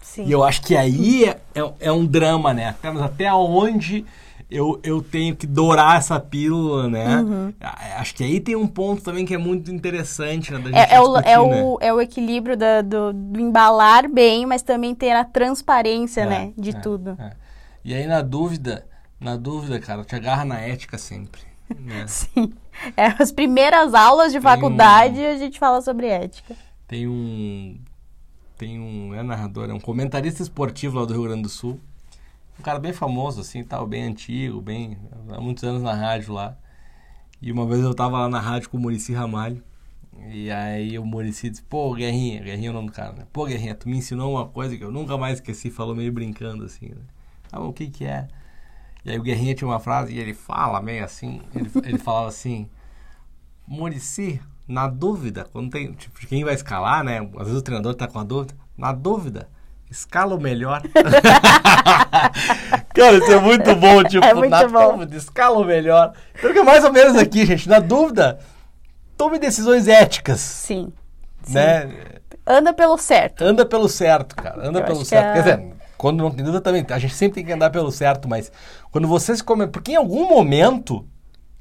Sim. 0.00 0.24
E 0.24 0.32
eu 0.32 0.44
acho 0.44 0.62
que 0.62 0.76
aí 0.76 1.24
é, 1.24 1.40
é, 1.52 1.72
é 1.80 1.92
um 1.92 2.06
drama, 2.06 2.54
né? 2.54 2.68
Até, 2.68 2.90
mas 2.92 3.02
até 3.02 3.34
onde 3.34 4.06
eu, 4.50 4.80
eu 4.82 5.00
tenho 5.02 5.36
que 5.36 5.46
dourar 5.46 5.96
essa 5.96 6.18
pílula, 6.18 6.88
né? 6.88 7.20
Uhum. 7.20 7.54
Acho 7.98 8.14
que 8.14 8.24
aí 8.24 8.40
tem 8.40 8.56
um 8.56 8.66
ponto 8.66 9.02
também 9.02 9.24
que 9.24 9.34
é 9.34 9.38
muito 9.38 9.70
interessante, 9.72 10.52
né? 10.52 10.58
Da 10.58 10.64
gente 10.70 10.76
É, 10.92 10.94
é 10.96 11.00
o, 11.00 11.16
é, 11.18 11.22
né? 11.22 11.38
o, 11.62 11.78
é 11.80 11.92
o 11.92 12.00
equilíbrio 12.00 12.56
da- 12.56 12.82
do, 12.82 13.12
do 13.12 13.40
embalar 13.40 14.08
bem, 14.10 14.44
mas 14.46 14.62
também 14.62 14.94
ter 14.94 15.12
a 15.12 15.24
transparência, 15.24 16.22
É, 16.22 16.26
né? 16.26 16.52
De 16.56 16.70
é, 16.70 16.80
tudo. 16.80 17.16
é. 17.18 17.32
E 17.84 17.94
aí, 17.94 18.06
na 18.06 18.20
dúvida, 18.22 18.86
na 19.20 19.36
dúvida, 19.36 19.78
cara, 19.80 20.04
te 20.04 20.14
agarra 20.14 20.44
na 20.44 20.58
ética 20.60 20.98
sempre. 20.98 21.42
Né? 21.78 22.04
Sim. 22.08 22.52
É, 22.96 23.06
as 23.22 23.30
primeiras 23.30 23.94
aulas 23.94 24.32
de 24.32 24.40
Tem 24.40 24.48
um- 24.48 24.52
faculdade 24.54 25.24
a 25.24 25.36
gente 25.38 25.58
fala 25.58 25.80
sobre 25.80 26.06
ética. 26.08 26.56
Tem 26.88 27.06
um. 27.06 27.78
Tem 28.58 28.78
um. 28.80 29.14
É 29.14 29.22
narrador, 29.22 29.70
é 29.70 29.72
um 29.72 29.80
comentarista 29.80 30.42
esportivo 30.42 30.98
lá 30.98 31.04
do 31.06 31.12
Rio 31.14 31.22
Grande 31.22 31.42
do 31.42 31.48
Sul. 31.48 31.78
Um 32.60 32.62
cara 32.62 32.78
bem 32.78 32.92
famoso, 32.92 33.40
assim, 33.40 33.64
tal, 33.64 33.86
bem 33.86 34.02
antigo, 34.02 34.60
bem. 34.60 34.98
Há 35.30 35.40
muitos 35.40 35.64
anos 35.64 35.82
na 35.82 35.94
rádio 35.94 36.34
lá. 36.34 36.58
E 37.40 37.50
uma 37.50 37.66
vez 37.66 37.80
eu 37.82 37.94
tava 37.94 38.18
lá 38.18 38.28
na 38.28 38.38
rádio 38.38 38.68
com 38.68 38.76
o 38.76 38.80
Murici 38.80 39.14
Ramalho. 39.14 39.64
E 40.28 40.50
aí 40.50 40.98
o 40.98 41.04
Murici 41.06 41.48
disse, 41.48 41.62
pô, 41.62 41.94
Guerrinha, 41.94 42.42
Guerrinha 42.42 42.68
é 42.68 42.70
o 42.70 42.74
nome 42.74 42.88
do 42.88 42.92
cara, 42.92 43.14
né? 43.14 43.26
Pô, 43.32 43.46
Guerrinha, 43.46 43.74
tu 43.74 43.88
me 43.88 43.96
ensinou 43.96 44.34
uma 44.34 44.46
coisa 44.46 44.76
que 44.76 44.84
eu 44.84 44.92
nunca 44.92 45.16
mais 45.16 45.36
esqueci, 45.38 45.70
falou 45.70 45.96
meio 45.96 46.12
brincando, 46.12 46.64
assim, 46.66 46.90
né? 46.90 47.00
Ah, 47.50 47.62
o 47.62 47.72
que 47.72 47.88
que 47.88 48.04
é? 48.04 48.28
E 49.06 49.10
aí 49.10 49.18
o 49.18 49.22
Guerrinha 49.22 49.54
tinha 49.54 49.66
uma 49.66 49.80
frase 49.80 50.12
e 50.12 50.18
ele 50.18 50.34
fala 50.34 50.82
meio 50.82 51.02
assim, 51.02 51.40
ele, 51.54 51.70
ele 51.82 51.96
falava 51.98 52.28
assim, 52.28 52.68
Murici, 53.66 54.38
na 54.68 54.86
dúvida, 54.86 55.46
quando 55.50 55.70
tem, 55.70 55.94
tipo, 55.94 56.18
quem 56.26 56.44
vai 56.44 56.52
escalar, 56.52 57.02
né? 57.02 57.20
Às 57.38 57.46
vezes 57.46 57.60
o 57.60 57.62
treinador 57.62 57.94
tá 57.94 58.06
com 58.06 58.18
a 58.18 58.24
dúvida. 58.24 58.54
Na 58.76 58.92
dúvida, 58.92 59.48
escala 59.90 60.34
o 60.34 60.40
melhor. 60.40 60.82
Cara, 62.94 63.16
isso 63.16 63.32
é 63.32 63.40
muito 63.40 63.74
bom, 63.76 64.02
tipo, 64.04 64.24
É 64.24 64.34
muito 64.34 64.50
na 64.50 64.68
bom. 64.68 64.92
dúvida, 64.92 65.16
escala 65.16 65.58
o 65.58 65.64
melhor. 65.64 66.12
Então 66.38 66.52
que 66.52 66.58
é 66.58 66.62
mais 66.62 66.84
ou 66.84 66.92
menos 66.92 67.16
aqui, 67.16 67.44
gente. 67.46 67.68
Na 67.68 67.78
dúvida, 67.78 68.38
tome 69.16 69.38
decisões 69.38 69.88
éticas, 69.88 70.40
Sim. 70.40 70.92
Sim. 71.42 71.54
né? 71.54 71.88
Anda 72.46 72.72
pelo 72.72 72.98
certo. 72.98 73.44
Anda 73.44 73.64
pelo 73.64 73.88
certo, 73.88 74.34
cara. 74.34 74.68
Anda 74.68 74.80
Eu 74.80 74.84
pelo 74.84 75.04
certo. 75.04 75.26
é- 75.26 75.32
Quer 75.34 75.42
dizer, 75.56 75.72
quando 75.96 76.22
não 76.22 76.30
tem 76.30 76.44
dúvida 76.44 76.60
também, 76.62 76.84
a 76.88 76.98
gente 76.98 77.14
sempre 77.14 77.36
tem 77.36 77.44
que 77.44 77.52
andar 77.52 77.70
pelo 77.70 77.92
certo, 77.92 78.28
mas 78.28 78.50
quando 78.90 79.06
você 79.06 79.36
se 79.36 79.44
come, 79.44 79.66
porque 79.66 79.92
em 79.92 79.96
algum 79.96 80.28
momento 80.28 81.06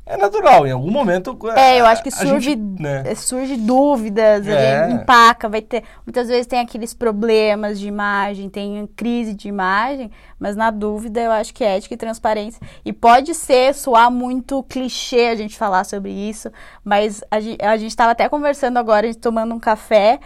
é 0.09 0.17
natural, 0.17 0.65
em 0.65 0.71
algum 0.71 0.89
momento 0.89 1.37
É, 1.55 1.79
eu 1.79 1.85
acho 1.85 2.01
que 2.01 2.09
surge, 2.09 2.49
gente, 2.49 2.81
né? 2.81 3.03
eh, 3.05 3.13
surge 3.13 3.55
dúvidas, 3.55 4.47
É. 4.47 4.89
empaca, 4.89 5.47
vai 5.47 5.61
ter. 5.61 5.83
Muitas 6.03 6.27
vezes 6.27 6.47
tem 6.47 6.59
aqueles 6.59 6.95
problemas 6.95 7.79
de 7.79 7.87
imagem, 7.87 8.49
tem 8.49 8.87
crise 8.95 9.35
de 9.35 9.47
imagem, 9.47 10.09
mas 10.39 10.55
na 10.55 10.71
dúvida 10.71 11.21
eu 11.21 11.31
acho 11.31 11.53
que 11.53 11.63
é 11.63 11.77
ética 11.77 11.93
e 11.93 11.97
transparência. 11.97 12.59
E 12.83 12.91
pode 12.91 13.35
ser, 13.35 13.75
soar 13.75 14.09
muito 14.09 14.63
clichê 14.63 15.27
a 15.27 15.35
gente 15.35 15.55
falar 15.55 15.83
sobre 15.83 16.11
isso, 16.11 16.51
mas 16.83 17.23
a, 17.29 17.35
a 17.71 17.77
gente 17.77 17.91
estava 17.91 18.11
até 18.11 18.27
conversando 18.27 18.77
agora, 18.77 19.05
a 19.05 19.11
gente 19.11 19.21
tomando 19.21 19.53
um 19.53 19.59
café. 19.59 20.19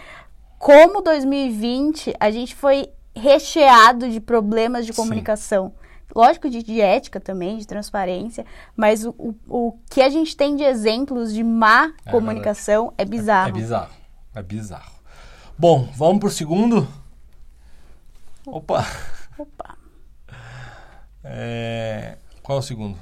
Como 0.58 1.02
2020 1.02 2.16
a 2.18 2.32
gente 2.32 2.56
foi 2.56 2.88
recheado 3.14 4.08
de 4.10 4.22
problemas 4.22 4.86
de 4.86 4.94
Sim. 4.94 5.02
Lógico, 6.16 6.50
de, 6.50 6.62
de 6.62 6.80
ética 6.80 7.20
também, 7.20 7.58
de 7.58 7.66
transparência, 7.66 8.46
mas 8.76 9.06
o, 9.06 9.16
o, 9.18 9.36
o 9.48 9.80
que 9.90 10.02
a 10.02 10.10
gente 10.10 10.38
tem 10.38 10.56
de 10.56 10.64
exemplos 10.64 11.34
de 11.34 11.44
má 11.44 11.94
É 12.06 12.12
comunicação 12.12 12.94
é 12.98 13.06
bizarro. 13.06 13.50
É 13.50 13.52
bizarro. 13.52 13.94
É 14.36 14.44
bizarro. 14.44 14.94
Bom, 15.58 15.90
vamos 15.96 16.20
pro 16.20 16.30
segundo? 16.30 16.88
Opa! 18.46 18.86
Opa. 19.38 19.78
É, 21.24 22.18
Qual 22.42 22.58
é 22.58 22.60
o 22.60 22.64
segundo? 22.64 22.98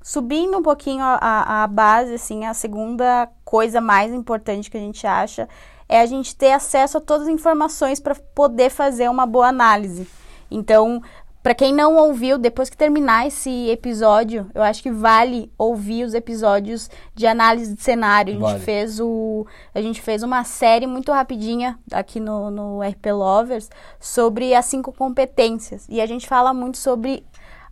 Subindo 0.00 0.58
um 0.58 0.62
pouquinho 0.62 1.02
a, 1.02 1.14
a, 1.20 1.64
a 1.64 1.66
base, 1.66 2.14
assim, 2.14 2.44
a 2.44 2.54
segunda 2.54 3.28
coisa 3.44 3.80
mais 3.80 4.12
importante 4.12 4.70
que 4.70 4.76
a 4.76 4.80
gente 4.80 5.06
acha 5.06 5.48
é 5.88 6.00
a 6.00 6.06
gente 6.06 6.34
ter 6.34 6.52
acesso 6.52 6.98
a 6.98 7.00
todas 7.00 7.28
as 7.28 7.32
informações 7.34 8.00
para 8.00 8.14
poder 8.14 8.70
fazer 8.70 9.10
uma 9.10 9.26
boa 9.26 9.48
análise. 9.48 10.08
Então, 10.50 11.02
para 11.42 11.54
quem 11.54 11.74
não 11.74 11.96
ouviu, 11.96 12.38
depois 12.38 12.70
que 12.70 12.76
terminar 12.76 13.26
esse 13.26 13.68
episódio, 13.68 14.48
eu 14.54 14.62
acho 14.62 14.80
que 14.80 14.92
vale 14.92 15.50
ouvir 15.58 16.04
os 16.04 16.14
episódios 16.14 16.88
de 17.14 17.26
análise 17.26 17.74
de 17.74 17.82
cenário. 17.82 18.34
A 18.34 18.34
gente 18.34 18.42
Vale. 18.42 18.60
fez 18.60 19.00
o 19.00 19.44
a 19.74 19.82
gente 19.82 20.00
fez 20.00 20.22
uma 20.22 20.44
série 20.44 20.86
muito 20.86 21.10
rapidinha 21.10 21.76
aqui 21.92 22.20
no, 22.20 22.48
no 22.50 22.80
RP 22.80 23.06
Lovers 23.06 23.68
sobre 23.98 24.54
as 24.54 24.66
cinco 24.66 24.92
competências 24.92 25.84
e 25.88 26.00
a 26.00 26.06
gente 26.06 26.28
fala 26.28 26.54
muito 26.54 26.78
sobre 26.78 27.24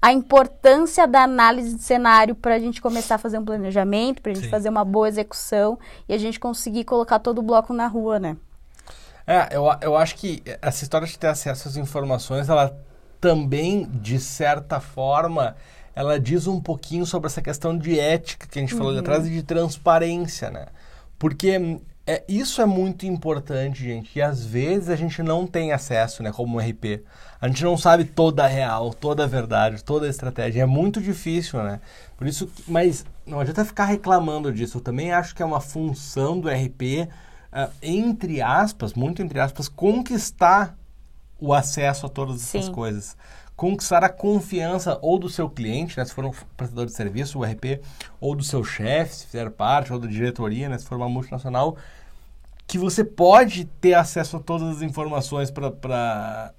a 0.02 0.12
importância 0.12 1.06
da 1.06 1.22
análise 1.22 1.76
de 1.76 1.82
cenário 1.82 2.34
para 2.34 2.56
a 2.56 2.58
gente 2.58 2.80
começar 2.80 3.16
a 3.16 3.18
fazer 3.18 3.38
um 3.38 3.44
planejamento, 3.44 4.20
para 4.20 4.32
a 4.32 4.34
gente 4.34 4.44
Sim. 4.44 4.50
fazer 4.50 4.68
uma 4.68 4.84
boa 4.84 5.08
execução 5.08 5.78
e 6.08 6.14
a 6.14 6.18
gente 6.18 6.40
conseguir 6.40 6.84
colocar 6.84 7.18
todo 7.20 7.38
o 7.38 7.42
bloco 7.42 7.72
na 7.72 7.86
rua, 7.86 8.18
né? 8.18 8.36
É, 9.26 9.48
eu, 9.52 9.64
eu 9.80 9.96
acho 9.96 10.16
que 10.16 10.42
essa 10.60 10.82
história 10.82 11.06
de 11.06 11.16
ter 11.16 11.28
acesso 11.28 11.68
às 11.68 11.76
informações, 11.76 12.48
ela 12.48 12.76
também, 13.20 13.88
de 13.92 14.18
certa 14.18 14.80
forma, 14.80 15.56
ela 15.94 16.18
diz 16.18 16.46
um 16.46 16.60
pouquinho 16.60 17.04
sobre 17.04 17.26
essa 17.26 17.42
questão 17.42 17.76
de 17.76 17.98
ética 17.98 18.46
que 18.46 18.58
a 18.58 18.62
gente 18.62 18.74
falou 18.74 18.90
ali 18.90 19.00
atrás 19.00 19.26
e 19.26 19.30
de 19.30 19.42
transparência, 19.42 20.50
né? 20.50 20.66
Porque 21.18 21.80
é, 22.06 22.24
isso 22.26 22.62
é 22.62 22.66
muito 22.66 23.06
importante, 23.06 23.84
gente, 23.84 24.18
e 24.18 24.22
às 24.22 24.44
vezes 24.44 24.88
a 24.88 24.96
gente 24.96 25.22
não 25.22 25.46
tem 25.46 25.72
acesso, 25.72 26.22
né, 26.22 26.32
como 26.32 26.56
um 26.56 26.60
RP. 26.60 27.04
A 27.40 27.46
gente 27.46 27.62
não 27.62 27.76
sabe 27.76 28.04
toda 28.04 28.44
a 28.44 28.48
real, 28.48 28.92
toda 28.92 29.24
a 29.24 29.26
verdade, 29.26 29.84
toda 29.84 30.06
a 30.06 30.10
estratégia. 30.10 30.62
É 30.62 30.66
muito 30.66 31.00
difícil, 31.00 31.62
né? 31.62 31.80
Por 32.16 32.26
isso, 32.26 32.50
mas 32.66 33.04
não 33.24 33.38
adianta 33.38 33.64
ficar 33.64 33.84
reclamando 33.84 34.52
disso. 34.52 34.78
Eu 34.78 34.82
também 34.82 35.12
acho 35.12 35.34
que 35.34 35.42
é 35.42 35.46
uma 35.46 35.60
função 35.60 36.40
do 36.40 36.48
RP, 36.48 37.08
ah, 37.52 37.70
entre 37.82 38.42
aspas, 38.42 38.94
muito 38.94 39.22
entre 39.22 39.38
aspas, 39.38 39.68
conquistar 39.68 40.76
o 41.40 41.54
acesso 41.54 42.06
a 42.06 42.08
todas 42.08 42.36
essas 42.36 42.66
Sim. 42.66 42.72
coisas. 42.72 43.16
Conquistar 43.56 44.02
a 44.02 44.08
confiança 44.08 44.98
ou 45.02 45.18
do 45.18 45.28
seu 45.28 45.48
cliente, 45.48 45.98
né, 45.98 46.04
se 46.04 46.14
for 46.14 46.24
um 46.24 46.32
prestador 46.56 46.86
de 46.86 46.92
serviço, 46.92 47.38
o 47.38 47.44
RP, 47.44 47.80
ou 48.20 48.34
do 48.34 48.42
seu 48.42 48.64
chefe, 48.64 49.16
se 49.16 49.26
fizer 49.26 49.50
parte, 49.50 49.92
ou 49.92 49.98
da 49.98 50.06
diretoria, 50.06 50.68
né, 50.68 50.78
se 50.78 50.86
for 50.86 50.96
uma 50.96 51.08
multinacional, 51.08 51.76
que 52.66 52.78
você 52.78 53.04
pode 53.04 53.64
ter 53.64 53.94
acesso 53.94 54.36
a 54.36 54.40
todas 54.40 54.76
as 54.76 54.82
informações 54.82 55.50
para 55.50 56.54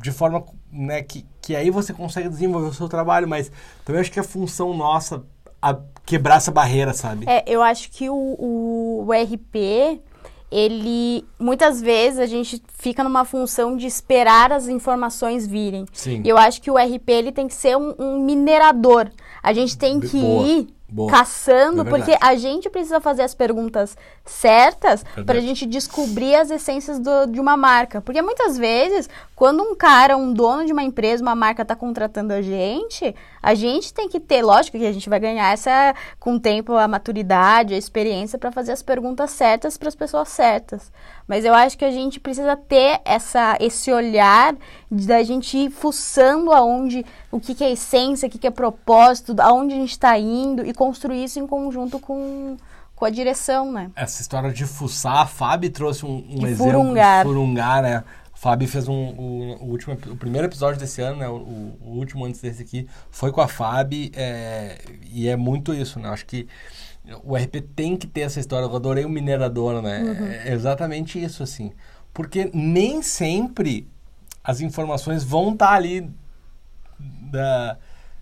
de 0.00 0.10
forma 0.10 0.44
né, 0.70 1.02
que, 1.02 1.24
que 1.40 1.54
aí 1.54 1.70
você 1.70 1.92
consegue 1.92 2.28
desenvolver 2.28 2.68
o 2.68 2.74
seu 2.74 2.88
trabalho, 2.88 3.28
mas 3.28 3.50
também 3.84 4.00
acho 4.00 4.10
que 4.10 4.18
é 4.18 4.22
função 4.22 4.74
nossa 4.74 5.24
a 5.62 5.78
quebrar 6.04 6.36
essa 6.36 6.50
barreira, 6.50 6.92
sabe? 6.92 7.24
É, 7.28 7.42
eu 7.46 7.62
acho 7.62 7.90
que 7.90 8.10
o, 8.10 8.14
o, 8.14 9.06
o 9.06 9.12
RP, 9.12 10.02
ele 10.54 11.26
muitas 11.36 11.82
vezes 11.82 12.20
a 12.20 12.26
gente 12.26 12.62
fica 12.78 13.02
numa 13.02 13.24
função 13.24 13.76
de 13.76 13.88
esperar 13.88 14.52
as 14.52 14.68
informações 14.68 15.44
virem. 15.44 15.84
Sim. 15.92 16.22
E 16.24 16.28
eu 16.28 16.38
acho 16.38 16.62
que 16.62 16.70
o 16.70 16.76
RP 16.76 17.08
ele 17.08 17.32
tem 17.32 17.48
que 17.48 17.54
ser 17.54 17.76
um, 17.76 17.92
um 17.98 18.20
minerador. 18.20 19.10
A 19.42 19.52
gente 19.52 19.76
tem 19.76 19.98
que 19.98 20.20
Boa, 20.20 20.46
ir 20.46 20.68
boa. 20.88 21.10
caçando, 21.10 21.80
É 21.80 21.84
porque 21.84 22.16
a 22.20 22.36
gente 22.36 22.70
precisa 22.70 23.00
fazer 23.00 23.22
as 23.22 23.34
perguntas 23.34 23.96
certas 24.24 25.04
para 25.26 25.38
a 25.38 25.40
gente 25.40 25.66
descobrir 25.66 26.34
as 26.34 26.50
essências 26.50 26.98
do- 26.98 27.26
de 27.26 27.38
uma 27.40 27.56
marca. 27.56 28.00
Porque 28.00 28.22
muitas 28.22 28.56
vezes, 28.56 29.08
quando 29.36 29.62
um 29.62 29.74
cara, 29.74 30.16
um 30.16 30.32
dono 30.32 30.64
de 30.64 30.72
uma 30.72 30.82
empresa, 30.82 31.22
uma 31.22 31.34
marca 31.34 31.62
está 31.62 31.76
contratando 31.76 32.32
a 32.32 32.40
gente, 32.40 33.14
a 33.42 33.54
gente 33.54 33.92
tem 33.92 34.08
que 34.08 34.18
ter, 34.18 34.42
lógico 34.42 34.78
que 34.78 34.86
a 34.86 34.92
gente 34.92 35.10
vai 35.10 35.20
ganhar 35.20 35.52
essa, 35.52 35.94
com 36.18 36.34
o 36.36 36.40
tempo, 36.40 36.72
a 36.74 36.88
maturidade, 36.88 37.74
a 37.74 37.78
experiência 37.78 38.38
para 38.38 38.50
fazer 38.50 38.72
as 38.72 38.82
perguntas 38.82 39.30
certas 39.30 39.76
para 39.76 39.88
as 39.88 39.94
pessoas 39.94 40.28
certas. 40.30 40.90
Mas 41.28 41.44
eu 41.44 41.52
acho 41.54 41.76
que 41.76 41.84
a 41.84 41.90
gente 41.90 42.18
precisa 42.18 42.56
ter 42.56 43.00
essa, 43.04 43.56
esse 43.60 43.92
olhar 43.92 44.54
de- 44.90 45.06
da 45.06 45.22
gente 45.22 45.56
ir 45.58 45.70
fuçando 45.70 46.50
aonde, 46.52 47.04
o 47.30 47.38
que, 47.38 47.54
que 47.54 47.64
é 47.64 47.72
essência, 47.72 48.26
o 48.26 48.30
que, 48.30 48.38
que 48.38 48.46
é 48.46 48.50
propósito, 48.50 49.34
aonde 49.38 49.74
a 49.74 49.76
gente 49.78 49.90
está 49.92 50.18
indo 50.18 50.64
e 50.66 50.72
construir 50.72 51.24
isso 51.24 51.38
em 51.38 51.46
conjunto 51.46 51.98
com, 51.98 52.56
com 53.04 53.08
a 53.08 53.10
direção, 53.10 53.70
né? 53.70 53.90
Essa 53.94 54.22
história 54.22 54.50
de 54.50 54.64
fuçar, 54.64 55.18
a 55.18 55.26
Fábio 55.26 55.70
trouxe 55.70 56.06
um, 56.06 56.24
um 56.26 56.46
exemplo 56.46 56.72
furungar. 56.72 57.22
de 57.22 57.28
furungar, 57.28 57.82
né? 57.82 58.04
A 58.32 58.36
Fábio 58.36 58.66
fez 58.66 58.88
um, 58.88 58.94
o, 58.94 59.56
o 59.60 59.64
último, 59.66 59.92
o 60.06 60.16
primeiro 60.16 60.46
episódio 60.46 60.80
desse 60.80 61.02
ano, 61.02 61.18
né? 61.18 61.28
O, 61.28 61.34
o 61.82 61.98
último 61.98 62.24
antes 62.24 62.40
desse 62.40 62.62
aqui, 62.62 62.88
foi 63.10 63.30
com 63.30 63.42
a 63.42 63.48
Fábio 63.48 64.10
é, 64.14 64.78
e 65.12 65.28
é 65.28 65.36
muito 65.36 65.74
isso, 65.74 66.00
né? 66.00 66.08
Acho 66.08 66.24
que 66.24 66.48
o 67.22 67.36
RP 67.36 67.60
tem 67.76 67.94
que 67.94 68.06
ter 68.06 68.22
essa 68.22 68.40
história. 68.40 68.64
Eu 68.64 68.74
adorei 68.74 69.04
o 69.04 69.10
minerador, 69.10 69.82
né? 69.82 70.42
É 70.46 70.54
exatamente 70.54 71.22
isso, 71.22 71.42
assim. 71.42 71.72
Porque 72.14 72.50
nem 72.54 73.02
sempre 73.02 73.86
as 74.42 74.62
informações 74.62 75.22
vão 75.22 75.52
estar 75.52 75.74
ali 75.74 76.10
da, 76.98 77.76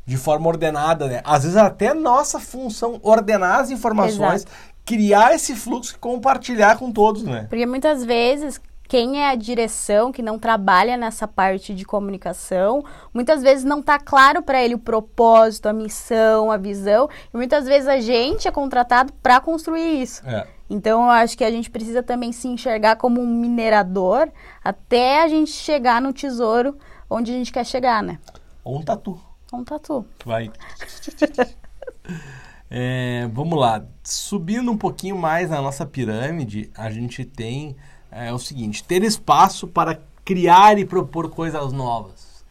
de 0.05 0.17
forma 0.17 0.49
ordenada, 0.49 1.07
né? 1.07 1.21
Às 1.25 1.45
vezes 1.45 1.57
até 1.57 1.87
é 1.87 1.95
nossa 1.95 2.41
função 2.41 2.99
ordenar 3.03 3.61
as 3.61 3.71
informações, 3.71 4.45
criar 4.85 5.35
esse 5.35 5.55
fluxo 5.55 5.95
e 5.95 5.99
compartilhar 5.99 6.79
com 6.79 6.91
todos, 6.93 7.23
né? 7.23 7.47
Porque 7.49 7.67
muitas 7.67 8.05
vezes 8.05 8.61
quem 8.93 9.23
é 9.23 9.31
a 9.31 9.35
direção, 9.35 10.13
que 10.13 10.21
não 10.21 10.39
trabalha 10.39 10.99
nessa 10.99 11.27
parte 11.27 11.75
de 11.75 11.83
comunicação, 11.83 12.85
muitas 13.15 13.43
vezes 13.43 13.65
não 13.65 13.81
está 13.81 13.99
claro 13.99 14.43
para 14.43 14.63
ele 14.63 14.75
o 14.75 14.79
propósito, 14.79 15.67
a 15.67 15.73
missão, 15.73 16.53
a 16.53 16.59
visão, 16.59 17.09
e 17.33 17.37
muitas 17.37 17.65
vezes 17.65 17.89
a 17.89 18.01
gente 18.01 18.47
é 18.47 18.51
contratado 18.51 19.11
para 19.23 19.41
construir 19.41 20.03
isso. 20.03 20.23
É. 20.27 20.47
Então 20.69 21.05
eu 21.05 21.11
acho 21.11 21.39
que 21.39 21.45
a 21.45 21.51
gente 21.51 21.71
precisa 21.71 22.03
também 22.03 22.33
se 22.33 22.49
enxergar 22.49 22.97
como 22.97 23.19
um 23.19 23.27
minerador 23.27 24.29
até 24.63 25.23
a 25.23 25.29
gente 25.29 25.53
chegar 25.53 26.03
no 26.03 26.13
tesouro 26.13 26.77
onde 27.09 27.31
a 27.31 27.35
gente 27.35 27.51
quer 27.51 27.65
chegar, 27.65 28.03
né? 28.03 28.19
Ou 28.63 28.79
um 28.79 28.83
tatu. 28.83 29.19
Um 29.53 29.65
tatu. 29.65 30.05
Vai. 30.25 30.51
É, 32.75 33.29
vamos 33.35 33.59
lá. 33.59 33.85
Subindo 34.03 34.71
um 34.73 34.79
pouquinho 34.79 35.19
mais 35.19 35.51
na 35.51 35.61
nossa 35.61 35.85
pirâmide, 35.85 36.71
a 36.75 36.91
gente 36.91 37.23
tem 37.23 37.77
é, 38.11 38.33
o 38.33 38.39
seguinte: 38.39 38.83
ter 38.83 39.03
espaço 39.03 39.69
para 39.69 40.01
criar 40.25 40.79
e 40.79 40.87
propor 40.87 41.29
coisas 41.29 41.71
novas. 41.71 42.43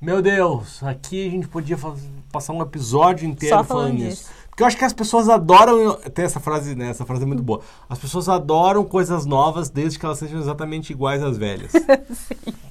Meu 0.00 0.22
Deus, 0.22 0.82
aqui 0.82 1.26
a 1.26 1.30
gente 1.30 1.46
podia 1.46 1.76
faz- 1.76 2.00
passar 2.32 2.54
um 2.54 2.62
episódio 2.62 3.28
inteiro 3.28 3.54
Só 3.54 3.62
falando 3.64 3.88
falando 3.88 3.98
disso. 4.08 4.30
Porque 4.48 4.62
eu 4.62 4.66
acho 4.66 4.78
que 4.78 4.84
as 4.86 4.94
pessoas 4.94 5.28
adoram. 5.28 5.94
Tem 6.14 6.24
essa 6.24 6.40
frase, 6.40 6.74
né? 6.74 6.88
Essa 6.88 7.04
frase 7.04 7.24
é 7.24 7.26
muito 7.26 7.42
boa. 7.42 7.60
As 7.86 7.98
pessoas 7.98 8.30
adoram 8.30 8.82
coisas 8.82 9.26
novas 9.26 9.68
desde 9.68 9.98
que 9.98 10.06
elas 10.06 10.18
sejam 10.18 10.40
exatamente 10.40 10.90
iguais 10.90 11.22
às 11.22 11.36
velhas. 11.36 11.72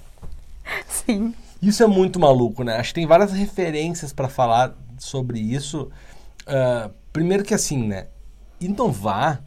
Sim. 0.89 1.35
Isso 1.61 1.83
é 1.83 1.87
muito 1.87 2.19
maluco, 2.19 2.63
né? 2.63 2.77
Acho 2.77 2.89
que 2.89 2.95
tem 2.95 3.05
várias 3.05 3.31
referências 3.31 4.11
para 4.11 4.27
falar 4.27 4.75
sobre 4.97 5.39
isso. 5.39 5.91
Ah, 6.45 6.89
primeiro 7.11 7.43
que 7.43 7.53
assim, 7.53 7.87
né? 7.87 8.07
Inovar 8.59 9.43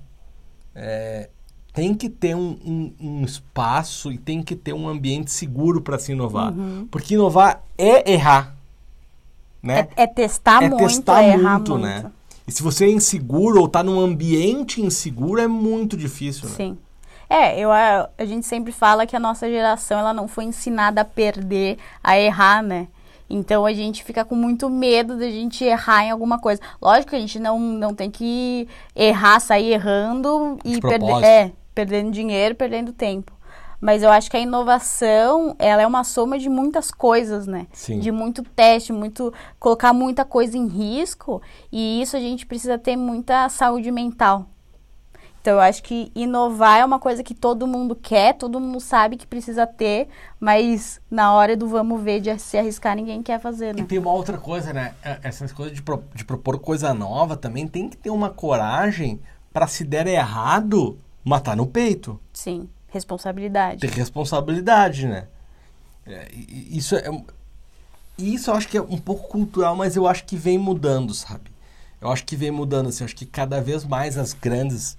é, 0.74 1.28
tem 1.72 1.94
que 1.94 2.08
ter 2.08 2.34
um, 2.34 2.58
um- 2.64 2.94
um 3.00 3.24
espaço 3.24 4.10
e 4.12 4.18
tem 4.18 4.42
que 4.42 4.54
ter 4.56 4.72
um 4.72 4.88
ambiente 4.88 5.30
seguro 5.30 5.80
para 5.80 5.98
se 5.98 6.12
inovar. 6.12 6.52
Porque 6.90 7.14
inovar 7.14 7.62
é 7.76 8.10
errar, 8.12 8.54
né? 9.62 9.88
É, 9.96 10.02
é 10.04 10.06
testar 10.06 10.62
é 10.62 10.68
muito, 10.68 10.82
testar 10.84 11.22
é 11.22 11.36
muito, 11.36 11.72
muito. 11.72 11.78
né? 11.78 12.10
E 12.46 12.52
se 12.52 12.62
você 12.62 12.86
é 12.86 12.90
inseguro 12.90 13.60
ou 13.60 13.68
tá 13.68 13.82
num 13.82 14.00
ambiente 14.00 14.80
inseguro, 14.80 15.40
é 15.40 15.46
muito 15.46 15.96
difícil, 15.96 16.48
né? 16.48 16.54
Sim. 16.56 16.78
É, 17.28 17.60
eu, 17.60 17.70
a, 17.70 18.08
a 18.16 18.24
gente 18.24 18.46
sempre 18.46 18.72
fala 18.72 19.06
que 19.06 19.14
a 19.14 19.20
nossa 19.20 19.46
geração 19.48 19.98
ela 19.98 20.14
não 20.14 20.26
foi 20.26 20.44
ensinada 20.44 21.02
a 21.02 21.04
perder, 21.04 21.76
a 22.02 22.18
errar, 22.18 22.62
né? 22.62 22.88
Então 23.28 23.66
a 23.66 23.72
gente 23.72 24.02
fica 24.02 24.24
com 24.24 24.34
muito 24.34 24.70
medo 24.70 25.18
da 25.18 25.30
gente 25.30 25.64
errar 25.64 26.04
em 26.04 26.10
alguma 26.10 26.38
coisa. 26.38 26.60
Lógico 26.80 27.10
que 27.10 27.16
a 27.16 27.20
gente 27.20 27.38
não, 27.38 27.58
não 27.58 27.94
tem 27.94 28.10
que 28.10 28.66
errar, 28.94 29.40
sair 29.40 29.72
errando 29.72 30.58
De 30.64 30.76
e 30.76 30.80
perder, 30.80 31.24
é, 31.24 31.52
perdendo 31.74 32.10
dinheiro, 32.10 32.54
perdendo 32.54 32.92
tempo. 32.92 33.32
Mas 33.80 34.02
eu 34.02 34.10
acho 34.10 34.28
que 34.28 34.36
a 34.36 34.40
inovação, 34.40 35.54
ela 35.58 35.82
é 35.82 35.86
uma 35.86 36.02
soma 36.02 36.38
de 36.38 36.48
muitas 36.48 36.90
coisas, 36.90 37.46
né? 37.46 37.68
Sim. 37.72 38.00
De 38.00 38.10
muito 38.10 38.42
teste, 38.42 38.92
muito 38.92 39.32
colocar 39.58 39.92
muita 39.92 40.24
coisa 40.24 40.58
em 40.58 40.66
risco, 40.66 41.40
e 41.70 42.02
isso 42.02 42.16
a 42.16 42.20
gente 42.20 42.44
precisa 42.44 42.76
ter 42.76 42.96
muita 42.96 43.48
saúde 43.48 43.90
mental. 43.92 44.46
Então 45.48 45.56
eu 45.56 45.60
acho 45.62 45.82
que 45.82 46.12
inovar 46.14 46.80
é 46.80 46.84
uma 46.84 46.98
coisa 46.98 47.22
que 47.24 47.34
todo 47.34 47.66
mundo 47.66 47.96
quer, 47.96 48.34
todo 48.34 48.60
mundo 48.60 48.78
sabe 48.80 49.16
que 49.16 49.26
precisa 49.26 49.66
ter, 49.66 50.06
mas 50.38 51.00
na 51.10 51.32
hora 51.32 51.56
do 51.56 51.66
vamos 51.66 52.02
ver 52.02 52.20
de 52.20 52.38
se 52.38 52.58
arriscar 52.58 52.94
ninguém 52.94 53.22
quer 53.22 53.40
fazer, 53.40 53.74
E 53.74 53.78
né? 53.80 53.86
tem 53.88 53.98
uma 53.98 54.12
outra 54.12 54.36
coisa, 54.36 54.74
né? 54.74 54.92
É- 55.02 55.20
Essas 55.22 55.50
coisas 55.50 55.74
de, 55.74 55.80
pro- 55.80 56.04
de 56.14 56.22
propor 56.22 56.58
coisa 56.58 56.92
nova 56.92 57.34
também 57.34 57.66
tem 57.66 57.88
que 57.88 57.96
ter 57.96 58.10
uma 58.10 58.28
coragem 58.28 59.18
para 59.50 59.66
se 59.66 59.84
der 59.84 60.06
errado, 60.06 60.98
matar 61.24 61.56
no 61.56 61.66
peito. 61.66 62.20
Sim, 62.30 62.68
responsabilidade. 62.88 63.80
Ter 63.80 63.88
responsabilidade, 63.90 65.06
né? 65.08 65.28
É, 66.06 66.28
e- 66.30 66.68
e 66.74 66.76
isso 66.76 66.94
é. 66.94 67.04
Isso 68.18 68.50
eu 68.50 68.54
acho 68.54 68.68
que 68.68 68.76
é 68.76 68.82
um 68.82 68.98
pouco 68.98 69.28
cultural, 69.28 69.74
mas 69.74 69.96
eu 69.96 70.06
acho 70.06 70.26
que 70.26 70.36
vem 70.36 70.58
mudando, 70.58 71.14
sabe? 71.14 71.50
Eu 72.02 72.10
acho 72.12 72.26
que 72.26 72.36
vem 72.36 72.50
mudando, 72.50 72.90
assim. 72.90 73.02
Eu 73.02 73.06
acho 73.06 73.16
que 73.16 73.24
cada 73.24 73.62
vez 73.62 73.82
mais 73.86 74.18
as 74.18 74.34
grandes 74.34 74.98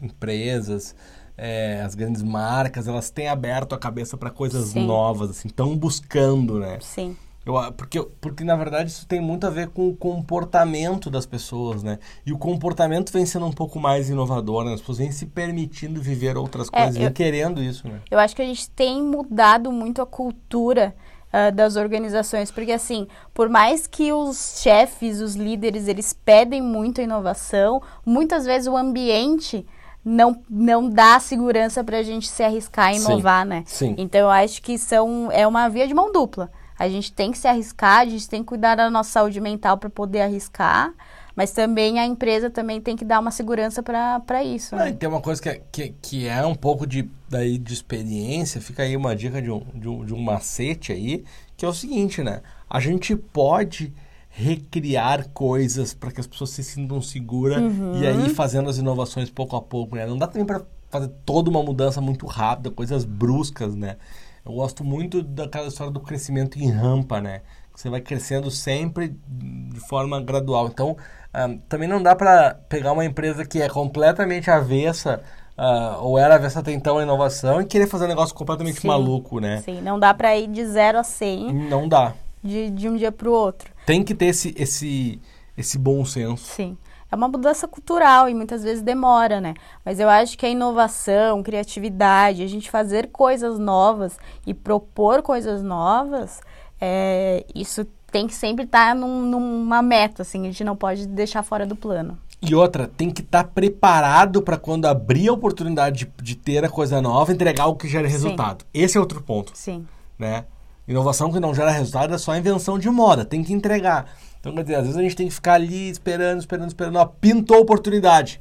empresas, 0.00 0.94
é, 1.36 1.82
as 1.82 1.94
grandes 1.94 2.22
marcas, 2.22 2.86
elas 2.88 3.10
têm 3.10 3.28
aberto 3.28 3.74
a 3.74 3.78
cabeça 3.78 4.16
para 4.16 4.30
coisas 4.30 4.68
Sim. 4.68 4.86
novas, 4.86 5.30
assim, 5.30 5.48
estão 5.48 5.76
buscando, 5.76 6.58
né? 6.58 6.78
Sim. 6.80 7.16
Eu, 7.46 7.54
porque, 7.76 8.00
porque, 8.22 8.42
na 8.42 8.56
verdade, 8.56 8.90
isso 8.90 9.06
tem 9.06 9.20
muito 9.20 9.46
a 9.46 9.50
ver 9.50 9.68
com 9.68 9.88
o 9.88 9.94
comportamento 9.94 11.10
das 11.10 11.26
pessoas, 11.26 11.82
né? 11.82 11.98
E 12.24 12.32
o 12.32 12.38
comportamento 12.38 13.12
vem 13.12 13.26
sendo 13.26 13.44
um 13.44 13.52
pouco 13.52 13.78
mais 13.78 14.08
inovador, 14.08 14.64
né? 14.64 14.72
As 14.72 14.80
pessoas 14.80 14.98
vêm 14.98 15.12
se 15.12 15.26
permitindo 15.26 16.00
viver 16.00 16.38
outras 16.38 16.68
É, 16.72 16.80
coisas, 16.80 16.96
vêm 16.96 17.04
eu- 17.04 17.12
querendo 17.12 17.62
isso, 17.62 17.86
né? 17.86 18.00
Eu 18.10 18.18
acho 18.18 18.34
que 18.34 18.40
a 18.40 18.46
gente 18.46 18.70
tem 18.70 19.02
mudado 19.02 19.70
muito 19.70 20.00
a 20.00 20.06
cultura 20.06 20.94
ah, 21.36 21.50
das 21.50 21.74
organizações, 21.76 22.50
porque 22.50 22.70
assim, 22.72 23.08
por 23.34 23.48
mais 23.48 23.86
que 23.88 24.12
os 24.12 24.60
chefes, 24.62 25.20
os 25.20 25.34
líderes, 25.34 25.88
eles 25.88 26.12
pedem 26.12 26.62
muito 26.62 27.00
a 27.00 27.04
inovação, 27.04 27.82
muitas 28.06 28.46
vezes 28.46 28.68
o 28.68 28.76
ambiente 28.76 29.66
não, 30.04 30.42
não 30.50 30.88
dá 30.88 31.18
segurança 31.18 31.82
para 31.82 31.98
a 31.98 32.02
gente 32.02 32.28
se 32.28 32.42
arriscar 32.42 32.92
e 32.92 32.98
Sim, 32.98 33.06
inovar, 33.12 33.46
né? 33.46 33.64
sim. 33.66 33.94
Então 33.96 34.20
eu 34.20 34.30
acho 34.30 34.60
que 34.60 34.76
são, 34.78 35.30
é 35.32 35.46
uma 35.46 35.68
via 35.68 35.86
de 35.88 35.94
mão 35.94 36.12
dupla. 36.12 36.50
A 36.78 36.88
gente 36.88 37.12
tem 37.12 37.30
que 37.30 37.38
se 37.38 37.46
arriscar, 37.46 38.00
a 38.00 38.04
gente 38.06 38.28
tem 38.28 38.40
que 38.40 38.46
cuidar 38.48 38.74
da 38.74 38.90
nossa 38.90 39.10
saúde 39.10 39.40
mental 39.40 39.78
para 39.78 39.88
poder 39.88 40.22
arriscar, 40.22 40.92
mas 41.36 41.52
também 41.52 41.98
a 42.00 42.04
empresa 42.06 42.50
também 42.50 42.80
tem 42.80 42.96
que 42.96 43.04
dar 43.04 43.20
uma 43.20 43.30
segurança 43.30 43.82
para 43.82 44.42
isso. 44.44 44.74
Ah, 44.74 44.86
Né? 44.86 44.92
tem 44.92 45.08
uma 45.08 45.20
coisa 45.20 45.40
que 45.40 45.48
é, 45.48 45.60
que, 45.70 45.94
que 46.02 46.26
é 46.28 46.44
um 46.44 46.54
pouco 46.54 46.86
de, 46.86 47.08
daí, 47.28 47.58
de 47.58 47.72
experiência, 47.72 48.60
fica 48.60 48.82
aí 48.82 48.96
uma 48.96 49.14
dica 49.14 49.40
de 49.40 49.50
um, 49.50 49.64
de, 49.74 49.88
um, 49.88 50.04
de 50.04 50.12
um 50.14 50.20
macete 50.20 50.92
aí, 50.92 51.24
que 51.56 51.64
é 51.64 51.68
o 51.68 51.72
seguinte, 51.72 52.22
né? 52.22 52.42
A 52.68 52.80
gente 52.80 53.14
pode 53.14 53.92
recriar 54.36 55.28
coisas 55.28 55.94
para 55.94 56.10
que 56.10 56.20
as 56.20 56.26
pessoas 56.26 56.50
se 56.50 56.64
sintam 56.64 57.00
seguras 57.00 57.62
e 57.94 58.04
aí 58.04 58.28
fazendo 58.30 58.68
as 58.68 58.78
inovações 58.78 59.30
pouco 59.30 59.54
a 59.54 59.62
pouco, 59.62 59.94
né? 59.94 60.04
Não 60.06 60.18
dá 60.18 60.26
também 60.26 60.44
para 60.44 60.60
fazer 60.90 61.08
toda 61.24 61.48
uma 61.48 61.62
mudança 61.62 62.00
muito 62.00 62.26
rápida, 62.26 62.70
coisas 62.70 63.04
bruscas, 63.04 63.76
né? 63.76 63.96
Eu 64.44 64.52
gosto 64.52 64.82
muito 64.82 65.22
daquela 65.22 65.68
história 65.68 65.92
do 65.92 66.00
crescimento 66.00 66.58
em 66.58 66.68
rampa, 66.68 67.20
né? 67.20 67.42
Você 67.74 67.88
vai 67.88 68.00
crescendo 68.00 68.50
sempre 68.50 69.16
de 69.26 69.80
forma 69.88 70.20
gradual. 70.20 70.66
Então, 70.66 70.96
ah, 71.32 71.48
também 71.68 71.88
não 71.88 72.02
dá 72.02 72.14
para 72.16 72.54
pegar 72.68 72.92
uma 72.92 73.04
empresa 73.04 73.44
que 73.44 73.62
é 73.62 73.68
completamente 73.68 74.50
avessa, 74.50 75.22
ah, 75.56 75.98
ou 76.00 76.18
era 76.18 76.34
avessa 76.34 76.58
até 76.58 76.72
então 76.72 76.98
a 76.98 77.02
inovação, 77.04 77.60
e 77.60 77.64
querer 77.64 77.86
fazer 77.86 78.04
um 78.04 78.08
negócio 78.08 78.34
completamente 78.34 78.80
Sim. 78.80 78.88
maluco, 78.88 79.38
né? 79.38 79.62
Sim, 79.62 79.80
não 79.80 79.98
dá 79.98 80.12
para 80.12 80.36
ir 80.36 80.48
de 80.48 80.66
0 80.66 80.98
a 80.98 81.04
100 81.04 81.52
Não 81.68 81.88
dá. 81.88 82.14
de, 82.42 82.70
de 82.70 82.88
um 82.88 82.96
dia 82.96 83.12
para 83.12 83.28
o 83.28 83.32
outro. 83.32 83.73
Tem 83.86 84.02
que 84.02 84.14
ter 84.14 84.26
esse, 84.26 84.54
esse, 84.56 85.20
esse 85.56 85.78
bom 85.78 86.04
senso. 86.04 86.44
Sim. 86.44 86.76
É 87.10 87.16
uma 87.16 87.28
mudança 87.28 87.68
cultural 87.68 88.28
e 88.28 88.34
muitas 88.34 88.64
vezes 88.64 88.82
demora, 88.82 89.40
né? 89.40 89.54
Mas 89.84 90.00
eu 90.00 90.08
acho 90.08 90.36
que 90.36 90.44
a 90.44 90.48
inovação, 90.48 91.42
criatividade, 91.42 92.42
a 92.42 92.46
gente 92.46 92.70
fazer 92.70 93.08
coisas 93.12 93.58
novas 93.58 94.18
e 94.46 94.52
propor 94.52 95.22
coisas 95.22 95.62
novas, 95.62 96.40
é, 96.80 97.46
isso 97.54 97.84
tem 98.10 98.26
que 98.26 98.34
sempre 98.34 98.64
estar 98.64 98.94
num- 98.94 99.22
numa 99.22 99.82
meta, 99.82 100.22
assim, 100.22 100.42
a 100.42 100.44
gente 100.46 100.64
não 100.64 100.74
pode 100.76 101.06
deixar 101.06 101.42
fora 101.42 101.66
do 101.66 101.76
plano. 101.76 102.18
E 102.42 102.54
outra, 102.54 102.86
tem 102.86 103.10
que 103.10 103.22
estar 103.22 103.44
preparado 103.44 104.42
para 104.42 104.56
quando 104.56 104.86
abrir 104.86 105.28
a 105.28 105.32
oportunidade 105.32 106.04
de, 106.04 106.22
de 106.22 106.34
ter 106.36 106.64
a 106.64 106.68
coisa 106.68 107.00
nova, 107.00 107.32
entregar 107.32 107.66
o 107.66 107.74
que 107.76 107.88
gera 107.88 108.06
resultado. 108.06 108.64
Esse 108.74 108.96
é 108.96 109.00
outro 109.00 109.22
ponto. 109.22 109.52
Sim, 109.54 109.86
né? 110.18 110.44
Inovação 110.86 111.32
que 111.32 111.40
não 111.40 111.54
gera 111.54 111.70
resultado 111.70 112.14
é 112.14 112.18
só 112.18 112.36
invenção 112.36 112.78
de 112.78 112.90
moda, 112.90 113.24
tem 113.24 113.42
que 113.42 113.52
entregar. 113.52 114.06
Então, 114.38 114.54
quer 114.54 114.62
dizer, 114.62 114.74
às 114.76 114.82
vezes 114.82 114.96
a 114.96 115.02
gente 115.02 115.16
tem 115.16 115.28
que 115.28 115.34
ficar 115.34 115.54
ali 115.54 115.88
esperando, 115.88 116.40
esperando, 116.40 116.68
esperando. 116.68 116.96
Ó, 116.96 117.06
pintou 117.06 117.56
a 117.56 117.60
oportunidade, 117.60 118.40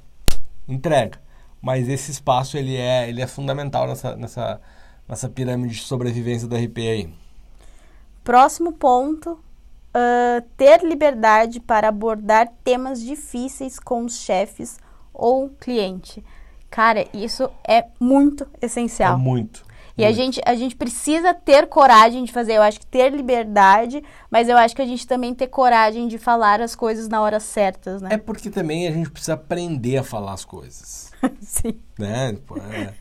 entrega. 0.67 1.19
Mas 1.61 1.87
esse 1.87 2.11
espaço, 2.11 2.57
ele 2.57 2.75
é, 2.75 3.07
ele 3.07 3.21
é 3.21 3.27
fundamental 3.27 3.87
nessa, 3.87 4.15
nessa, 4.17 4.61
nessa 5.07 5.29
pirâmide 5.29 5.75
de 5.75 5.81
sobrevivência 5.81 6.47
da 6.47 6.57
RP 6.57 6.77
aí. 6.79 7.13
Próximo 8.21 8.73
ponto, 8.73 9.39
ah, 9.93 10.43
ter 10.57 10.83
liberdade 10.83 11.59
para 11.59 11.87
abordar 11.87 12.51
temas 12.63 12.99
difíceis 12.99 13.79
com 13.79 14.03
os 14.05 14.17
chefes 14.19 14.79
ou 15.13 15.49
cliente. 15.49 16.23
Cara, 16.69 17.05
isso 17.13 17.47
é 17.67 17.85
muito 17.99 18.47
essencial. 18.59 19.13
É 19.13 19.17
muito. 19.17 19.63
E 19.97 20.03
a 20.03 20.11
gente, 20.11 20.41
a 20.45 20.55
gente 20.55 20.75
precisa 20.75 21.33
ter 21.35 21.67
coragem 21.67 22.23
de 22.23 22.31
fazer, 22.31 22.53
eu 22.53 22.63
acho 22.63 22.79
que 22.79 22.85
ter 22.87 23.11
liberdade, 23.11 24.03
mas 24.31 24.49
eu 24.49 24.57
acho 24.57 24.75
que 24.75 24.81
a 24.81 24.85
gente 24.87 25.05
também 25.05 25.35
ter 25.35 25.45
coragem 25.47 26.07
de 26.07 26.17
falar 26.17 26.61
as 26.61 26.75
coisas 26.75 27.07
na 27.07 27.21
hora 27.21 27.39
certas, 27.39 28.01
É 28.01 28.09
né? 28.09 28.17
porque 28.17 28.49
também 28.49 28.87
a 28.87 28.91
gente 28.91 29.11
precisa 29.11 29.33
aprender 29.35 29.97
a 29.97 30.03
falar 30.03 30.33
as 30.33 30.43
coisas. 30.45 31.11
Sim. 31.41 31.75
né? 31.99 32.35
Pô, 32.47 32.57
é, 32.57 32.91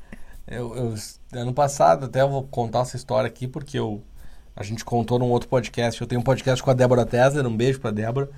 eu, 0.46 0.74
eu- 0.76 0.94
ano 1.40 1.54
passado, 1.54 2.04
até 2.04 2.20
eu 2.20 2.28
vou 2.28 2.42
contar 2.42 2.80
essa 2.80 2.96
história 2.96 3.26
aqui, 3.26 3.48
porque 3.48 3.78
eu, 3.78 4.02
a 4.54 4.62
gente 4.62 4.84
contou 4.84 5.18
num 5.18 5.30
outro 5.30 5.48
podcast. 5.48 5.98
Eu 5.98 6.06
tenho 6.06 6.20
um 6.20 6.24
podcast 6.24 6.62
com 6.62 6.70
a 6.70 6.74
Débora 6.74 7.06
Tesler, 7.06 7.46
um 7.46 7.56
beijo 7.56 7.80
pra 7.80 7.90
Débora, 7.90 8.28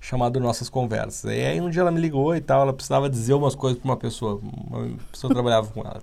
chamado 0.00 0.40
Nossas 0.40 0.68
Conversas. 0.68 1.30
E 1.30 1.44
aí 1.46 1.60
um 1.60 1.70
dia 1.70 1.82
ela 1.82 1.92
me 1.92 2.00
ligou 2.00 2.34
e 2.34 2.40
tal, 2.40 2.62
ela 2.62 2.72
precisava 2.72 3.08
dizer 3.08 3.34
umas 3.34 3.54
coisas 3.54 3.78
pra 3.78 3.88
uma 3.88 3.96
pessoa. 3.96 4.40
Uma 4.42 4.96
pessoa 5.12 5.32
trabalhava 5.32 5.68
com 5.68 5.80
ela. 5.82 6.02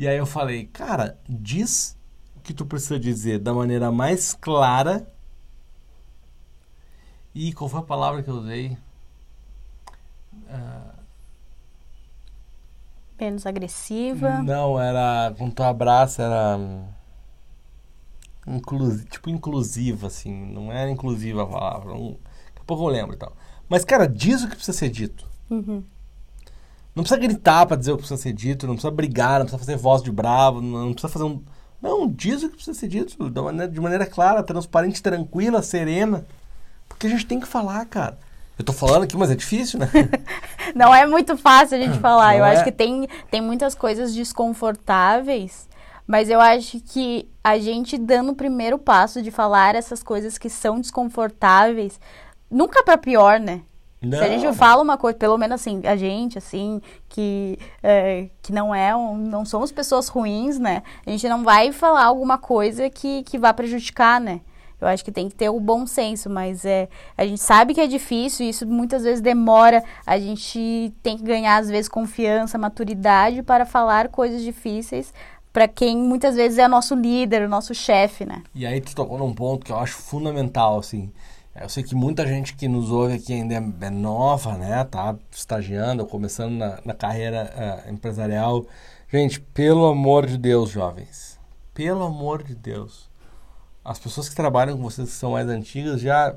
E 0.00 0.08
aí 0.08 0.16
eu 0.16 0.24
falei, 0.24 0.64
cara, 0.66 1.18
diz 1.28 1.94
o 2.34 2.40
que 2.40 2.54
tu 2.54 2.64
precisa 2.64 2.98
dizer 2.98 3.38
da 3.38 3.52
maneira 3.52 3.92
mais 3.92 4.32
clara. 4.32 5.06
E 7.34 7.52
qual 7.52 7.68
foi 7.68 7.80
a 7.80 7.82
palavra 7.82 8.22
que 8.22 8.30
eu 8.30 8.36
usei? 8.36 8.78
Ah, 10.48 10.94
Menos 13.20 13.44
agressiva. 13.44 14.42
Não, 14.42 14.80
era. 14.80 15.34
Quando 15.36 15.52
tu 15.54 15.62
abraça, 15.62 16.22
era. 16.22 16.56
hum, 16.56 16.88
Inclusi, 18.46 19.04
tipo 19.04 19.28
inclusiva, 19.28 20.06
assim. 20.06 20.32
Não 20.46 20.72
era 20.72 20.90
inclusiva 20.90 21.42
a 21.42 21.46
palavra. 21.46 21.92
Um, 21.94 22.12
daqui 22.46 22.60
a 22.60 22.64
pouco 22.64 22.84
eu 22.84 22.88
lembro 22.88 23.14
e 23.14 23.18
tal. 23.18 23.36
Mas, 23.68 23.84
cara, 23.84 24.08
diz 24.08 24.42
o 24.42 24.48
que 24.48 24.56
precisa 24.56 24.76
ser 24.76 24.88
dito. 24.88 25.28
Uhum. 25.50 25.84
Não 27.00 27.04
precisa 27.04 27.18
gritar 27.20 27.64
pra 27.64 27.76
dizer 27.78 27.92
o 27.92 27.96
que 27.96 28.02
precisa 28.02 28.20
ser 28.22 28.32
dito, 28.34 28.66
não 28.66 28.74
precisa 28.74 28.90
brigar, 28.90 29.38
não 29.38 29.46
precisa 29.46 29.58
fazer 29.58 29.76
voz 29.78 30.02
de 30.02 30.12
bravo, 30.12 30.60
não, 30.60 30.92
precisa 30.92 31.10
fazer 31.10 31.24
um. 31.24 31.42
Não, 31.80 32.06
diz 32.06 32.42
o 32.42 32.50
que 32.50 32.56
precisa 32.56 32.78
ser 32.78 32.88
dito 32.88 33.30
da 33.30 33.40
maneira- 33.42 33.72
de 33.72 33.80
maneira 33.80 34.04
clara, 34.04 34.42
transparente, 34.42 35.02
tranquila, 35.02 35.62
serena. 35.62 36.26
Porque 36.86 37.06
a 37.06 37.10
gente 37.10 37.24
tem 37.24 37.40
que 37.40 37.46
falar, 37.46 37.86
cara. 37.86 38.18
Eu 38.58 38.64
tô 38.66 38.74
falando 38.74 39.04
aqui, 39.04 39.16
mas 39.16 39.30
é 39.30 39.34
difícil, 39.34 39.78
né? 39.80 39.88
Não 40.76 40.94
é 40.94 41.06
muito 41.06 41.38
fácil 41.38 41.78
a 41.78 41.80
gente 41.80 41.98
falar. 42.00 42.34
Eu 42.36 42.40
Não 42.44 42.52
acho 42.52 42.60
é? 42.60 42.64
que 42.64 42.72
tem, 42.72 43.08
tem 43.30 43.40
muitas 43.40 43.74
coisas 43.74 44.12
desconfortáveis, 44.14 45.66
mas 46.06 46.28
eu 46.28 46.38
acho 46.38 46.80
que 46.80 47.26
a 47.42 47.58
gente 47.58 47.96
dando 47.96 48.32
o 48.32 48.36
primeiro 48.36 48.78
passo 48.78 49.22
de 49.22 49.30
falar 49.30 49.74
essas 49.74 50.02
coisas 50.02 50.36
que 50.36 50.50
são 50.50 50.78
desconfortáveis, 50.78 51.98
nunca 52.50 52.84
pra 52.84 52.98
pior, 52.98 53.40
né? 53.40 53.62
Se 54.02 54.16
a 54.16 54.28
gente 54.28 54.44
Não. 54.46 54.54
fala 54.54 54.82
uma 54.82 54.96
coisa, 54.96 55.18
pelo 55.18 55.36
menos 55.36 55.60
assim, 55.60 55.82
a 55.84 55.94
gente, 55.94 56.38
assim, 56.38 56.80
que, 57.08 57.58
é, 57.82 58.28
que 58.40 58.50
não 58.50 58.74
é, 58.74 58.96
um- 58.96 59.14
não 59.16 59.44
somos 59.44 59.70
pessoas 59.70 60.08
ruins, 60.08 60.58
né? 60.58 60.82
A 61.06 61.10
gente 61.10 61.28
não 61.28 61.44
vai 61.44 61.70
falar 61.70 62.04
alguma 62.06 62.38
coisa 62.38 62.88
que, 62.88 63.22
que 63.24 63.36
vá 63.36 63.52
prejudicar, 63.52 64.18
né? 64.18 64.40
Eu 64.80 64.88
acho 64.88 65.04
que 65.04 65.12
tem 65.12 65.28
que 65.28 65.34
ter 65.34 65.50
o 65.50 65.60
bom 65.60 65.86
senso, 65.86 66.30
mas 66.30 66.64
é, 66.64 66.88
a 67.14 67.26
gente 67.26 67.42
sabe 67.42 67.74
que 67.74 67.80
é 67.82 67.86
difícil, 67.86 68.48
isso 68.48 68.66
muitas 68.66 69.02
vezes 69.02 69.20
demora, 69.20 69.84
a 70.06 70.18
gente 70.18 70.90
tem 71.02 71.18
que 71.18 71.22
ganhar, 71.22 71.58
às 71.58 71.68
vezes, 71.68 71.86
confiança, 71.86 72.56
maturidade 72.56 73.42
para 73.42 73.66
falar 73.66 74.08
coisas 74.08 74.40
difíceis 74.42 75.12
para 75.52 75.66
quem 75.66 75.96
muitas 75.98 76.36
vezes 76.36 76.58
é 76.58 76.68
nosso 76.68 76.94
líder, 76.94 77.42
o 77.42 77.48
nosso 77.48 77.74
chefe, 77.74 78.24
né? 78.24 78.42
E 78.54 78.64
aí 78.64 78.80
tu 78.80 78.94
tocou 78.94 79.18
num 79.18 79.34
ponto 79.34 79.66
que 79.66 79.72
eu 79.72 79.78
acho 79.78 79.96
fundamental, 79.96 80.78
assim. 80.78 81.12
Eu 81.54 81.68
sei 81.68 81.82
que 81.82 81.94
muita 81.94 82.26
gente 82.26 82.54
que 82.54 82.68
nos 82.68 82.90
ouve 82.90 83.14
aqui 83.14 83.32
ainda 83.32 83.54
é, 83.54 83.86
é 83.86 83.90
nova, 83.90 84.56
né? 84.56 84.82
Tá 84.84 85.16
estagiando, 85.30 86.02
ou 86.02 86.08
começando 86.08 86.52
na, 86.52 86.78
na 86.84 86.94
carreira 86.94 87.52
eh, 87.86 87.90
empresarial. 87.90 88.64
Gente, 89.12 89.40
pelo 89.40 89.86
amor 89.86 90.26
de 90.26 90.38
Deus, 90.38 90.70
jovens. 90.70 91.38
Pelo 91.74 92.04
amor 92.04 92.42
de 92.44 92.54
Deus. 92.54 93.10
As 93.84 93.98
pessoas 93.98 94.28
que 94.28 94.36
trabalham 94.36 94.76
com 94.76 94.82
vocês 94.84 95.08
que 95.08 95.14
são 95.16 95.32
mais 95.32 95.48
antigas 95.48 96.00
já, 96.00 96.34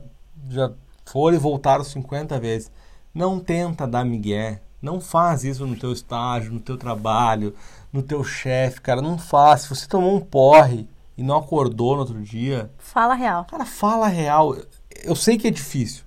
já 0.50 0.72
foram 1.06 1.38
e 1.38 1.40
voltaram 1.40 1.84
50 1.84 2.40
vezes. 2.40 2.72
Não 3.14 3.40
tenta 3.40 3.86
dar 3.88 4.04
migué. 4.04 4.62
Não 4.82 5.00
faz 5.00 5.44
isso 5.44 5.66
no 5.68 5.78
teu 5.78 5.94
estágio, 5.94 6.52
no 6.52 6.60
teu 6.60 6.78
trabalho, 6.78 7.56
no 7.94 8.02
teu 8.02 8.24
chefe, 8.24 8.82
cara. 8.82 9.02
Não 9.02 9.18
faz. 9.18 9.62
Se 9.62 9.70
você 9.70 9.88
tomou 9.88 10.16
um 10.16 10.20
porre 10.20 10.88
e 11.16 11.22
não 11.24 11.38
acordou 11.38 11.94
no 11.94 12.00
outro 12.02 12.20
dia, 12.22 12.70
Fala 12.80 13.14
real. 13.14 13.46
cara, 13.46 13.66
fala 13.66 14.08
real. 14.08 14.56
Eu 15.04 15.16
sei 15.16 15.38
que 15.38 15.48
é 15.48 15.52
difícil. 15.52 16.04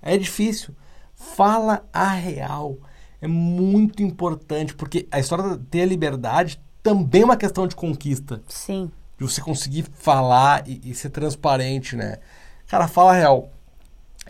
É 0.00 0.16
difícil. 0.16 0.74
Fala 1.14 1.84
a 1.92 2.08
real. 2.08 2.78
É 3.20 3.26
muito 3.26 4.02
importante, 4.02 4.74
porque 4.74 5.06
a 5.10 5.18
história 5.18 5.56
de 5.56 5.64
ter 5.64 5.82
a 5.82 5.86
liberdade 5.86 6.60
também 6.82 7.22
é 7.22 7.24
uma 7.24 7.36
questão 7.36 7.66
de 7.66 7.76
conquista 7.76 8.42
Sim. 8.48 8.90
de 9.18 9.24
você 9.24 9.40
conseguir 9.40 9.84
falar 9.92 10.66
e, 10.66 10.80
e 10.84 10.94
ser 10.94 11.10
transparente, 11.10 11.96
né? 11.96 12.18
Cara, 12.66 12.88
fala 12.88 13.10
a 13.10 13.14
real. 13.14 13.50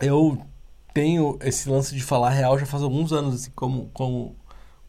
Eu 0.01 0.37
tenho 0.93 1.37
esse 1.41 1.69
lance 1.69 1.95
de 1.95 2.03
falar 2.03 2.27
a 2.27 2.31
real 2.31 2.57
já 2.57 2.65
faz 2.65 2.83
alguns 2.83 3.13
anos, 3.13 3.35
assim, 3.35 3.51
como, 3.55 3.89
como, 3.93 4.35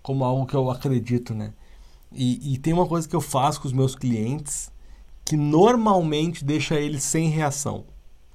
como 0.02 0.24
algo 0.24 0.46
que 0.46 0.54
eu 0.54 0.70
acredito, 0.70 1.34
né? 1.34 1.52
E, 2.12 2.54
e 2.54 2.58
tem 2.58 2.72
uma 2.72 2.86
coisa 2.86 3.08
que 3.08 3.14
eu 3.14 3.20
faço 3.20 3.60
com 3.60 3.68
os 3.68 3.72
meus 3.72 3.94
clientes 3.94 4.72
que 5.24 5.36
normalmente 5.36 6.44
deixa 6.44 6.74
eles 6.74 7.04
sem 7.04 7.28
reação. 7.28 7.84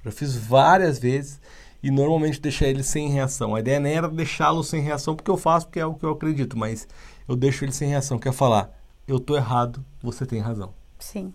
Já 0.06 0.12
fiz 0.12 0.36
várias 0.36 1.00
vezes 1.00 1.40
e 1.82 1.90
normalmente 1.90 2.40
deixa 2.40 2.64
eles 2.64 2.86
sem 2.86 3.08
reação. 3.08 3.56
A 3.56 3.60
ideia 3.60 3.80
nem 3.80 3.94
era 3.94 4.08
deixá-los 4.08 4.68
sem 4.68 4.80
reação 4.80 5.16
porque 5.16 5.30
eu 5.30 5.36
faço, 5.36 5.66
porque 5.66 5.80
é 5.80 5.86
o 5.86 5.94
que 5.94 6.04
eu 6.04 6.10
acredito, 6.10 6.56
mas 6.56 6.86
eu 7.28 7.34
deixo 7.34 7.64
eles 7.64 7.74
sem 7.74 7.88
reação. 7.88 8.16
Quer 8.16 8.32
falar, 8.32 8.70
eu 9.08 9.18
tô 9.18 9.36
errado, 9.36 9.84
você 10.00 10.24
tem 10.24 10.40
razão. 10.40 10.72
Sim. 11.00 11.34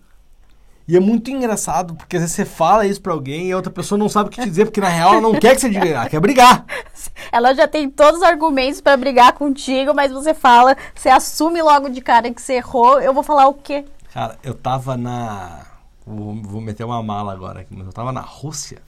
E 0.88 0.96
é 0.96 1.00
muito 1.00 1.30
engraçado, 1.30 1.94
porque 1.94 2.16
às 2.16 2.22
vezes 2.22 2.34
você 2.34 2.46
fala 2.46 2.86
isso 2.86 3.00
pra 3.00 3.12
alguém 3.12 3.48
e 3.48 3.52
a 3.52 3.56
outra 3.56 3.70
pessoa 3.70 3.98
não 3.98 4.08
sabe 4.08 4.28
o 4.28 4.32
que 4.32 4.40
te 4.40 4.48
dizer, 4.48 4.64
porque 4.64 4.80
na 4.80 4.88
real 4.88 5.12
ela 5.12 5.20
não 5.20 5.38
quer 5.38 5.54
que 5.54 5.60
você 5.60 5.68
diga, 5.68 5.86
ela 5.86 6.08
quer 6.08 6.20
brigar. 6.20 6.64
Ela 7.30 7.54
já 7.54 7.66
tem 7.66 7.88
todos 7.88 8.20
os 8.20 8.26
argumentos 8.26 8.80
pra 8.80 8.96
brigar 8.96 9.32
contigo, 9.32 9.94
mas 9.94 10.12
você 10.12 10.34
fala, 10.34 10.76
você 10.94 11.08
assume 11.08 11.62
logo 11.62 11.88
de 11.88 12.00
cara 12.00 12.32
que 12.32 12.42
você 12.42 12.54
errou, 12.54 13.00
eu 13.00 13.14
vou 13.14 13.22
falar 13.22 13.48
o 13.48 13.54
quê? 13.54 13.84
Cara, 14.12 14.38
eu 14.42 14.54
tava 14.54 14.96
na. 14.96 15.71
Vou, 16.06 16.34
vou 16.42 16.60
meter 16.60 16.84
uma 16.84 17.02
mala 17.02 17.32
agora 17.32 17.60
aqui, 17.60 17.74
mas 17.76 17.86
eu 17.86 17.92
tava 17.92 18.12
na 18.12 18.20
Rússia, 18.20 18.82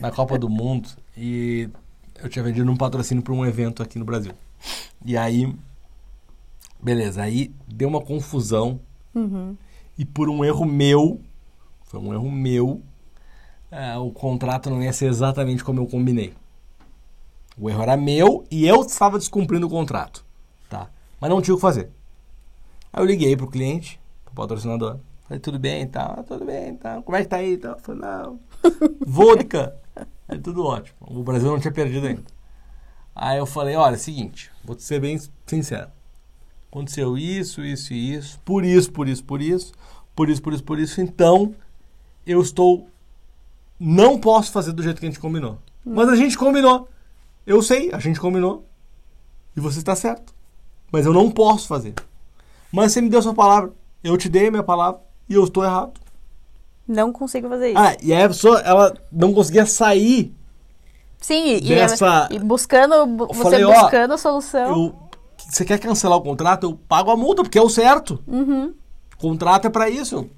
na 0.00 0.10
Copa 0.10 0.38
do 0.38 0.48
Mundo, 0.48 0.88
e 1.16 1.68
eu 2.20 2.28
tinha 2.28 2.42
vendido 2.42 2.70
um 2.70 2.76
patrocínio 2.76 3.22
pra 3.22 3.32
um 3.32 3.44
evento 3.44 3.82
aqui 3.82 3.98
no 3.98 4.04
Brasil. 4.04 4.32
E 5.04 5.16
aí. 5.16 5.54
Beleza, 6.80 7.22
aí 7.22 7.52
deu 7.66 7.88
uma 7.88 8.00
confusão. 8.00 8.80
E 9.98 10.04
por 10.04 10.28
um 10.28 10.44
erro 10.44 10.64
meu, 10.64 11.20
foi 11.84 11.98
um 11.98 12.12
erro 12.12 12.30
meu, 12.30 12.82
é, 13.70 13.96
o 13.96 14.10
contrato 14.10 14.70
não 14.70 14.82
ia 14.82 14.92
ser 14.92 15.06
exatamente 15.06 15.64
como 15.64 15.80
eu 15.80 15.86
combinei. 15.86 16.34
O 17.56 17.68
erro 17.68 17.82
era 17.82 17.96
meu 17.96 18.46
e 18.50 18.66
eu 18.66 18.82
estava 18.82 19.18
descumprindo 19.18 19.66
o 19.66 19.70
contrato, 19.70 20.24
tá? 20.70 20.88
Mas 21.20 21.28
não 21.28 21.42
tinha 21.42 21.54
o 21.54 21.58
que 21.58 21.62
fazer. 21.62 21.90
Aí 22.92 23.02
eu 23.02 23.06
liguei 23.06 23.36
pro 23.36 23.48
cliente, 23.48 24.00
pro 24.24 24.34
patrocinador. 24.34 24.98
Falei, 25.28 25.40
tudo 25.40 25.58
bem 25.58 25.82
e 25.82 25.86
tal? 25.86 26.16
"Ah, 26.18 26.22
tudo 26.22 26.46
bem 26.46 26.70
e 26.70 26.76
tal. 26.78 27.02
Como 27.02 27.14
é 27.16 27.22
que 27.22 27.28
tá 27.28 27.36
aí 27.36 27.52
e 27.52 27.58
tal? 27.58 27.78
Falei, 27.80 28.00
não, 28.00 28.40
vodka. 29.06 29.76
Aí 30.26 30.38
tudo 30.38 30.64
ótimo. 30.64 30.96
O 31.00 31.22
Brasil 31.22 31.50
não 31.50 31.60
tinha 31.60 31.72
perdido 31.72 32.06
ainda. 32.06 32.22
Aí 33.14 33.36
eu 33.38 33.44
falei, 33.46 33.76
olha, 33.76 33.94
é 33.94 33.96
o 33.96 34.00
seguinte, 34.00 34.50
vou 34.64 34.78
ser 34.78 35.00
bem 35.00 35.18
sincero. 35.46 35.90
Aconteceu 36.70 37.18
isso, 37.18 37.62
isso 37.64 37.92
e 37.92 38.14
isso, 38.14 38.38
por 38.40 38.64
isso, 38.64 38.90
por 38.92 39.08
isso, 39.08 39.24
por 39.24 39.42
isso, 39.42 39.72
por 40.14 40.28
isso, 40.30 40.42
por 40.42 40.52
isso, 40.54 40.64
por 40.64 40.78
isso. 40.78 41.00
Então, 41.00 41.54
eu 42.26 42.40
estou. 42.40 42.88
Não 43.78 44.18
posso 44.18 44.52
fazer 44.52 44.72
do 44.72 44.82
jeito 44.82 45.00
que 45.00 45.06
a 45.06 45.08
gente 45.10 45.20
combinou. 45.20 45.58
Mas 45.84 46.08
a 46.08 46.16
gente 46.16 46.38
combinou. 46.38 46.88
Eu 47.46 47.60
sei, 47.62 47.92
a 47.92 47.98
gente 47.98 48.20
combinou. 48.20 48.66
E 49.56 49.60
você 49.60 49.78
está 49.78 49.96
certo. 49.96 50.34
Mas 50.92 51.04
eu 51.04 51.12
não 51.12 51.30
posso 51.30 51.66
fazer. 51.66 51.94
Mas 52.70 52.92
você 52.92 53.00
me 53.00 53.08
deu 53.08 53.20
sua 53.22 53.34
palavra. 53.34 53.72
Eu 54.04 54.16
te 54.16 54.28
dei 54.28 54.48
a 54.48 54.50
minha 54.50 54.62
palavra 54.62 55.00
e 55.28 55.34
eu 55.34 55.44
estou 55.44 55.64
errado. 55.64 55.92
Não 56.86 57.12
consigo 57.12 57.48
fazer 57.48 57.68
isso. 57.70 57.78
Ah, 57.78 57.96
e 58.02 58.12
aí 58.14 58.22
a 58.22 58.28
pessoa, 58.28 58.60
ela 58.60 58.94
não 59.12 59.32
conseguia 59.34 59.66
sair. 59.66 60.34
Sim, 61.20 61.56
e, 61.56 61.60
dessa- 61.60 62.28
e 62.30 62.38
buscando, 62.38 63.04
bu- 63.06 63.26
você 63.26 63.42
falei, 63.42 63.64
ó, 63.64 63.82
buscando 63.82 64.14
a 64.14 64.18
solução. 64.18 64.68
Eu, 64.70 64.94
você 65.36 65.64
quer 65.64 65.78
cancelar 65.78 66.16
o 66.18 66.22
contrato? 66.22 66.64
Eu 66.64 66.78
pago 66.88 67.10
a 67.10 67.16
multa, 67.16 67.42
porque 67.42 67.58
é 67.58 67.62
o 67.62 67.68
certo. 67.68 68.22
Uhum. 68.26 68.72
O 69.14 69.20
contrato 69.20 69.66
é 69.66 69.70
pra 69.70 69.90
isso. 69.90 70.28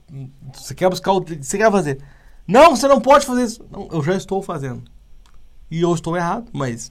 Você 0.55 0.75
quer 0.75 0.89
buscar 0.89 1.13
o 1.13 1.21
você 1.21 1.59
quer 1.59 1.71
fazer? 1.71 2.01
Não, 2.49 2.75
você 2.75 2.89
não 2.89 3.01
pode 3.01 3.27
fazer 3.27 3.45
isso. 3.45 3.65
Não, 3.71 3.89
eu 3.93 4.03
já 4.03 4.17
estou 4.17 4.43
fazendo. 4.43 4.83
E 5.71 5.81
eu 5.83 5.95
estou 5.95 6.17
errado, 6.17 6.49
mas. 6.53 6.91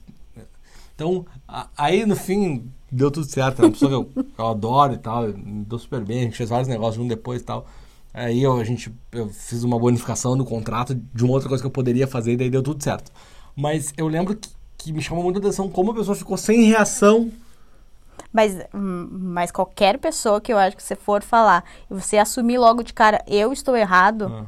Então, 0.94 1.26
a- 1.46 1.66
aí 1.76 2.06
no 2.06 2.14
fim 2.16 2.70
deu 2.90 3.10
tudo 3.10 3.26
certo. 3.26 3.60
É 3.60 3.64
uma 3.66 3.72
pessoa 3.72 3.90
que 3.90 3.96
eu, 4.20 4.24
eu 4.38 4.46
adoro 4.46 4.94
e 4.94 4.98
tal. 4.98 5.26
eu 5.26 5.36
Me 5.36 5.64
deu 5.64 5.78
super 5.78 6.02
bem. 6.04 6.20
A 6.20 6.22
gente 6.24 6.36
fez 6.36 6.48
vários 6.48 6.68
negócios 6.68 6.94
junto 6.96 7.08
depois 7.08 7.42
e 7.42 7.44
tal. 7.44 7.66
Aí 8.12 8.42
eu, 8.42 8.56
a 8.58 8.64
gente, 8.64 8.92
eu 9.12 9.28
fiz 9.28 9.62
uma 9.62 9.78
bonificação 9.78 10.34
no 10.34 10.44
contrato 10.44 10.94
de 10.94 11.24
uma 11.24 11.32
outra 11.32 11.48
coisa 11.48 11.62
que 11.62 11.66
eu 11.66 11.70
poderia 11.70 12.06
fazer, 12.06 12.32
e 12.32 12.36
daí 12.36 12.50
deu 12.50 12.62
tudo 12.62 12.82
certo. 12.82 13.10
Mas 13.54 13.92
eu 13.96 14.08
lembro 14.08 14.34
que, 14.34 14.48
que 14.78 14.92
me 14.92 15.00
chamou 15.02 15.22
muita 15.22 15.38
atenção 15.38 15.68
como 15.68 15.92
a 15.92 15.94
pessoa 15.94 16.16
ficou 16.16 16.36
sem 16.36 16.64
reação. 16.64 17.30
Mas, 18.32 18.56
hum, 18.74 19.08
mas 19.10 19.50
qualquer 19.50 19.98
pessoa 19.98 20.40
que 20.40 20.52
eu 20.52 20.58
acho 20.58 20.76
que 20.76 20.82
você 20.82 20.94
for 20.96 21.22
falar 21.22 21.64
e 21.90 21.94
você 21.94 22.18
assumir 22.18 22.58
logo 22.58 22.82
de 22.82 22.92
cara, 22.92 23.22
eu 23.26 23.52
estou 23.52 23.76
errado, 23.76 24.26
Ah. 24.32 24.46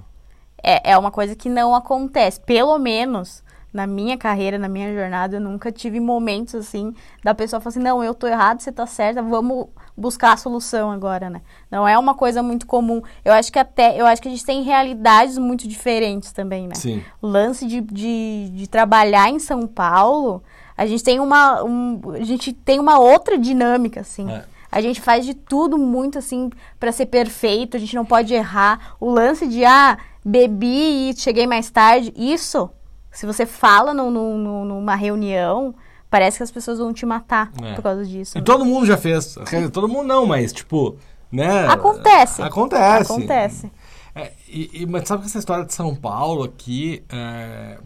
é, 0.62 0.92
é 0.92 0.98
uma 0.98 1.10
coisa 1.10 1.34
que 1.36 1.48
não 1.48 1.74
acontece. 1.74 2.40
Pelo 2.40 2.78
menos 2.78 3.42
na 3.72 3.86
minha 3.86 4.18
carreira, 4.18 4.58
na 4.58 4.68
minha 4.68 4.92
jornada, 4.92 5.36
eu 5.36 5.40
nunca 5.40 5.72
tive 5.72 5.98
momentos 5.98 6.54
assim 6.54 6.94
da 7.24 7.34
pessoa 7.34 7.60
falar 7.60 7.70
assim, 7.70 7.80
não, 7.80 8.04
eu 8.04 8.14
tô 8.14 8.26
errado, 8.26 8.60
você 8.60 8.70
tá 8.70 8.86
certa, 8.86 9.22
vamos 9.22 9.68
buscar 9.96 10.32
a 10.32 10.36
solução 10.36 10.90
agora, 10.90 11.30
né? 11.30 11.40
Não 11.70 11.88
é 11.88 11.98
uma 11.98 12.14
coisa 12.14 12.42
muito 12.42 12.66
comum. 12.66 13.02
Eu 13.24 13.32
acho 13.32 13.50
que 13.50 13.58
até, 13.58 13.98
eu 13.98 14.06
acho 14.06 14.20
que 14.20 14.28
a 14.28 14.30
gente 14.30 14.44
tem 14.44 14.62
realidades 14.62 15.38
muito 15.38 15.66
diferentes 15.66 16.32
também, 16.32 16.68
né? 16.68 16.74
Sim. 16.74 17.02
O 17.20 17.26
lance 17.26 17.66
de, 17.66 17.80
de, 17.80 18.50
de 18.52 18.66
trabalhar 18.66 19.30
em 19.30 19.38
São 19.38 19.66
Paulo, 19.66 20.42
a 20.76 20.86
gente 20.86 21.02
tem 21.02 21.20
uma, 21.20 21.62
um, 21.64 22.00
a 22.14 22.24
gente 22.24 22.52
tem 22.52 22.78
uma 22.78 22.98
outra 22.98 23.38
dinâmica, 23.38 24.00
assim. 24.00 24.30
É. 24.30 24.44
A 24.70 24.80
gente 24.80 25.02
faz 25.02 25.26
de 25.26 25.34
tudo 25.34 25.76
muito 25.76 26.18
assim 26.18 26.48
pra 26.80 26.90
ser 26.92 27.06
perfeito, 27.06 27.76
a 27.76 27.80
gente 27.80 27.94
não 27.94 28.06
pode 28.06 28.32
errar. 28.32 28.96
O 28.98 29.10
lance 29.10 29.46
de 29.46 29.64
ah, 29.66 29.98
bebi 30.24 31.10
e 31.10 31.14
cheguei 31.14 31.46
mais 31.46 31.70
tarde, 31.70 32.12
isso, 32.16 32.70
se 33.12 33.26
você 33.26 33.44
fala 33.46 33.92
no, 33.94 34.10
numa 34.10 34.94
reunião, 34.94 35.74
parece 36.10 36.38
que 36.38 36.42
as 36.42 36.50
pessoas 36.50 36.78
vão 36.78 36.92
te 36.92 37.04
matar 37.06 37.52
É. 37.62 37.74
por 37.74 37.82
causa 37.82 38.04
disso. 38.04 38.36
E 38.36 38.40
né? 38.40 38.44
todo 38.44 38.64
mundo 38.64 38.86
já 38.86 38.96
fez. 38.96 39.36
Todo 39.72 39.88
mundo 39.88 40.06
não, 40.08 40.26
mas 40.26 40.52
tipo, 40.52 40.96
né? 41.30 41.66
Acontece. 41.68 42.42
Acontece. 42.42 43.12
Acontece. 43.12 43.70
É, 44.14 44.32
e, 44.48 44.82
e- 44.82 44.86
mas 44.86 45.06
sabe 45.08 45.22
que 45.22 45.28
essa 45.28 45.38
história 45.38 45.64
de 45.64 45.72
São 45.72 45.94
Paulo 45.94 46.42
aqui, 46.44 47.02
é, 47.08 47.78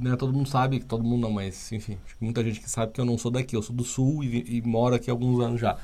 né, 0.00 0.14
todo 0.16 0.32
mundo 0.32 0.48
sabe, 0.48 0.78
todo 0.80 1.02
mundo 1.02 1.22
não, 1.22 1.32
mas 1.32 1.72
enfim, 1.72 1.98
muita 2.20 2.44
gente 2.44 2.60
que 2.60 2.70
sabe 2.70 2.92
que 2.92 3.00
eu 3.00 3.04
não 3.04 3.18
sou 3.18 3.30
daqui, 3.30 3.56
eu 3.56 3.62
sou 3.62 3.74
do 3.74 3.82
sul 3.82 4.22
e, 4.22 4.58
e 4.58 4.62
moro 4.62 4.94
aqui 4.94 5.10
há 5.10 5.12
alguns 5.12 5.40
anos 5.44 5.60
já. 5.60 5.76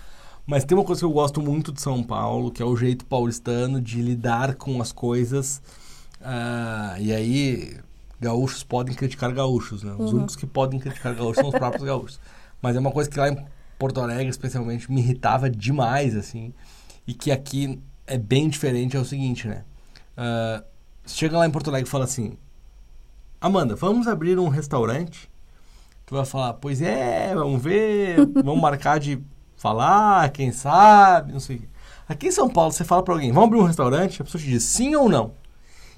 Mas 0.46 0.64
tem 0.64 0.76
uma 0.78 0.84
coisa 0.84 1.00
que 1.00 1.04
eu 1.04 1.10
gosto 1.12 1.40
muito 1.40 1.72
de 1.72 1.80
São 1.80 2.02
Paulo, 2.04 2.50
que 2.52 2.62
é 2.62 2.64
o 2.66 2.76
jeito 2.76 3.04
paulistano 3.04 3.80
de 3.80 4.00
lidar 4.00 4.54
com 4.54 4.80
as 4.80 4.90
coisas. 4.92 5.60
ah, 6.22 6.94
e 6.98 7.12
aí, 7.12 7.76
gaúchos 8.20 8.62
podem 8.62 8.94
criticar 8.94 9.32
gaúchos, 9.32 9.82
né? 9.82 9.94
Os 9.98 10.12
únicos 10.12 10.36
que 10.36 10.46
podem 10.46 10.78
criticar 10.78 11.14
gaúchos 11.14 11.36
são 11.36 11.48
os 11.48 11.54
próprios 11.54 11.82
gaúchos. 11.84 12.20
Mas 12.60 12.76
é 12.76 12.78
uma 12.78 12.92
coisa 12.92 13.08
que 13.08 13.18
lá 13.18 13.28
em 13.28 13.44
Porto 13.78 14.00
Alegre, 14.00 14.28
especialmente, 14.28 14.90
me 14.92 15.00
irritava 15.00 15.48
demais, 15.48 16.14
assim. 16.14 16.52
E 17.06 17.14
que 17.14 17.32
aqui 17.32 17.80
é 18.06 18.18
bem 18.18 18.48
diferente, 18.48 18.96
é 18.96 19.00
o 19.00 19.04
seguinte, 19.04 19.48
né? 19.48 19.64
Você 21.04 21.16
chega 21.16 21.38
lá 21.38 21.46
em 21.46 21.50
Porto 21.50 21.68
Alegre 21.68 21.88
e 21.88 21.90
fala 21.90 22.04
assim: 22.04 22.36
Amanda, 23.40 23.74
vamos 23.74 24.06
abrir 24.06 24.38
um 24.38 24.48
restaurante? 24.48 25.30
Tu 26.04 26.14
vai 26.14 26.26
falar: 26.26 26.54
Pois 26.54 26.82
é, 26.82 27.34
vamos 27.34 27.62
ver, 27.62 28.16
vamos 28.44 28.60
marcar 28.60 29.00
de 29.00 29.18
falar, 29.56 30.28
quem 30.30 30.52
sabe, 30.52 31.32
não 31.32 31.40
sei. 31.40 31.56
o 31.56 31.60
quê. 31.60 31.68
Aqui 32.08 32.26
em 32.26 32.32
São 32.32 32.50
Paulo, 32.50 32.72
você 32.72 32.84
fala 32.84 33.02
pra 33.02 33.14
alguém: 33.14 33.32
Vamos 33.32 33.46
abrir 33.48 33.60
um 33.60 33.66
restaurante? 33.66 34.20
A 34.20 34.24
pessoa 34.24 34.42
te 34.42 34.48
diz 34.48 34.62
sim 34.64 34.94
ou 34.94 35.08
não. 35.08 35.32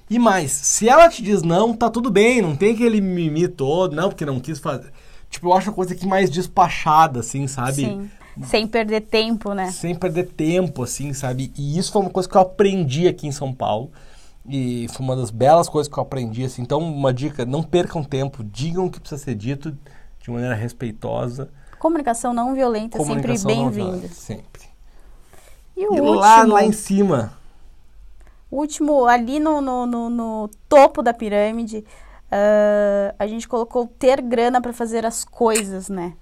E 0.09 0.19
mais, 0.19 0.51
se 0.51 0.87
ela 0.87 1.07
te 1.09 1.23
diz 1.23 1.41
não, 1.41 1.73
tá 1.73 1.89
tudo 1.89 2.11
bem, 2.11 2.41
não 2.41 2.55
tem 2.55 2.73
aquele 2.73 3.01
mimimi 3.01 3.47
todo, 3.47 3.95
não, 3.95 4.09
porque 4.09 4.25
não 4.25 4.39
quis 4.39 4.59
fazer. 4.59 4.91
Tipo, 5.29 5.47
eu 5.47 5.53
acho 5.53 5.69
a 5.69 5.73
coisa 5.73 5.93
aqui 5.93 6.05
mais 6.05 6.29
despachada, 6.29 7.21
assim, 7.21 7.47
sabe? 7.47 7.85
Sim. 7.85 8.11
Sem 8.43 8.67
perder 8.67 9.01
tempo, 9.01 9.53
né? 9.53 9.71
sem 9.71 9.93
perder 9.93 10.27
tempo, 10.27 10.83
assim, 10.83 11.13
sabe? 11.13 11.51
E 11.55 11.77
isso 11.77 11.91
foi 11.91 12.01
uma 12.01 12.09
coisa 12.09 12.27
que 12.27 12.35
eu 12.35 12.41
aprendi 12.41 13.07
aqui 13.07 13.27
em 13.27 13.31
São 13.31 13.53
Paulo. 13.53 13.91
E 14.47 14.87
foi 14.91 15.05
uma 15.05 15.15
das 15.15 15.29
belas 15.31 15.69
coisas 15.69 15.91
que 15.91 15.97
eu 15.97 16.03
aprendi, 16.03 16.43
assim. 16.43 16.61
Então, 16.61 16.79
uma 16.79 17.13
dica, 17.13 17.45
não 17.45 17.63
percam 17.63 18.03
tempo, 18.03 18.43
digam 18.43 18.85
o 18.85 18.91
que 18.91 18.99
precisa 18.99 19.23
ser 19.23 19.35
dito 19.35 19.75
de 20.21 20.31
maneira 20.31 20.55
respeitosa. 20.55 21.49
Comunicação 21.79 22.33
não 22.33 22.53
violenta 22.53 22.97
é 22.97 23.01
sempre 23.01 23.21
Comunicação 23.21 23.55
não 23.55 23.71
bem-vinda. 23.71 24.07
Sempre. 24.09 24.63
E 25.77 25.87
o 25.87 25.95
E 25.95 25.99
último, 25.99 26.13
lá, 26.13 26.43
lá 26.43 26.63
em 26.65 26.71
cima, 26.71 27.33
último, 28.53 29.05
ali 29.05 29.39
no, 29.39 29.61
no, 29.61 29.85
no- 29.85 30.09
no 30.09 30.49
topo 30.69 31.01
da 31.01 31.13
pirâmide, 31.13 31.83
ah, 32.31 33.13
a 33.19 33.27
gente 33.27 33.47
colocou 33.47 33.87
ter 33.87 34.21
grana 34.21 34.59
para 34.61 34.73
fazer 34.73 35.05
as 35.05 35.23
coisas, 35.23 35.89
né? 35.89 36.13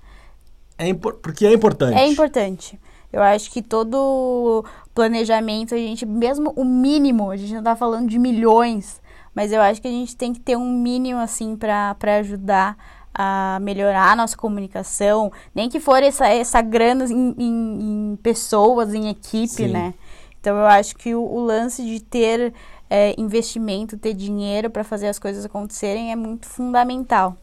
é 0.78 0.92
porque 0.94 1.46
é 1.46 1.54
importante. 1.54 1.96
É 1.98 2.08
importante. 2.08 2.80
Eu 3.14 3.22
acho 3.22 3.52
que 3.52 3.62
todo 3.62 4.66
planejamento, 4.96 5.76
a 5.76 5.78
gente, 5.78 6.06
mesmo 6.06 6.54
o 6.56 6.64
mínimo, 6.66 7.30
a 7.30 7.38
gente 7.38 7.54
não 7.54 7.62
tá 7.62 7.76
falando 7.76 8.08
de 8.10 8.18
milhões, 8.18 9.00
mas 9.36 9.52
eu 9.52 9.62
acho 9.62 9.82
que 9.82 9.88
a 9.88 9.92
gente 9.92 10.16
tem 10.16 10.34
que 10.34 10.40
ter 10.40 10.56
um 10.58 10.72
mínimo, 10.72 11.20
assim, 11.20 11.56
para 11.56 11.96
ajudar 12.20 12.76
a 13.14 13.60
melhorar 13.62 14.14
a 14.14 14.16
nossa 14.16 14.36
comunicação. 14.38 15.32
Nem 15.54 15.70
que 15.70 15.80
for 15.80 16.02
essa, 16.02 16.28
essa 16.28 16.62
grana 16.62 17.06
em, 17.06 17.36
em- 17.38 18.12
em 18.14 18.16
pessoas, 18.24 18.94
em 18.94 19.10
equipe, 19.10 19.48
Sim. 19.50 19.68
né? 19.68 19.94
Então 20.42 20.58
eu 20.58 20.66
acho 20.66 20.96
que 20.98 21.16
o, 21.16 21.24
o 21.24 21.40
lance 21.40 21.86
de 21.86 22.02
ter 22.02 22.54
é, 22.90 23.16
investimento, 23.18 23.98
ter 23.98 24.14
dinheiro 24.14 24.70
para 24.70 24.84
fazer 24.84 25.08
as 25.08 25.18
coisas 25.18 25.46
acontecerem 25.46 26.12
é 26.12 26.16
muito 26.16 26.46
fundamental. 26.46 27.38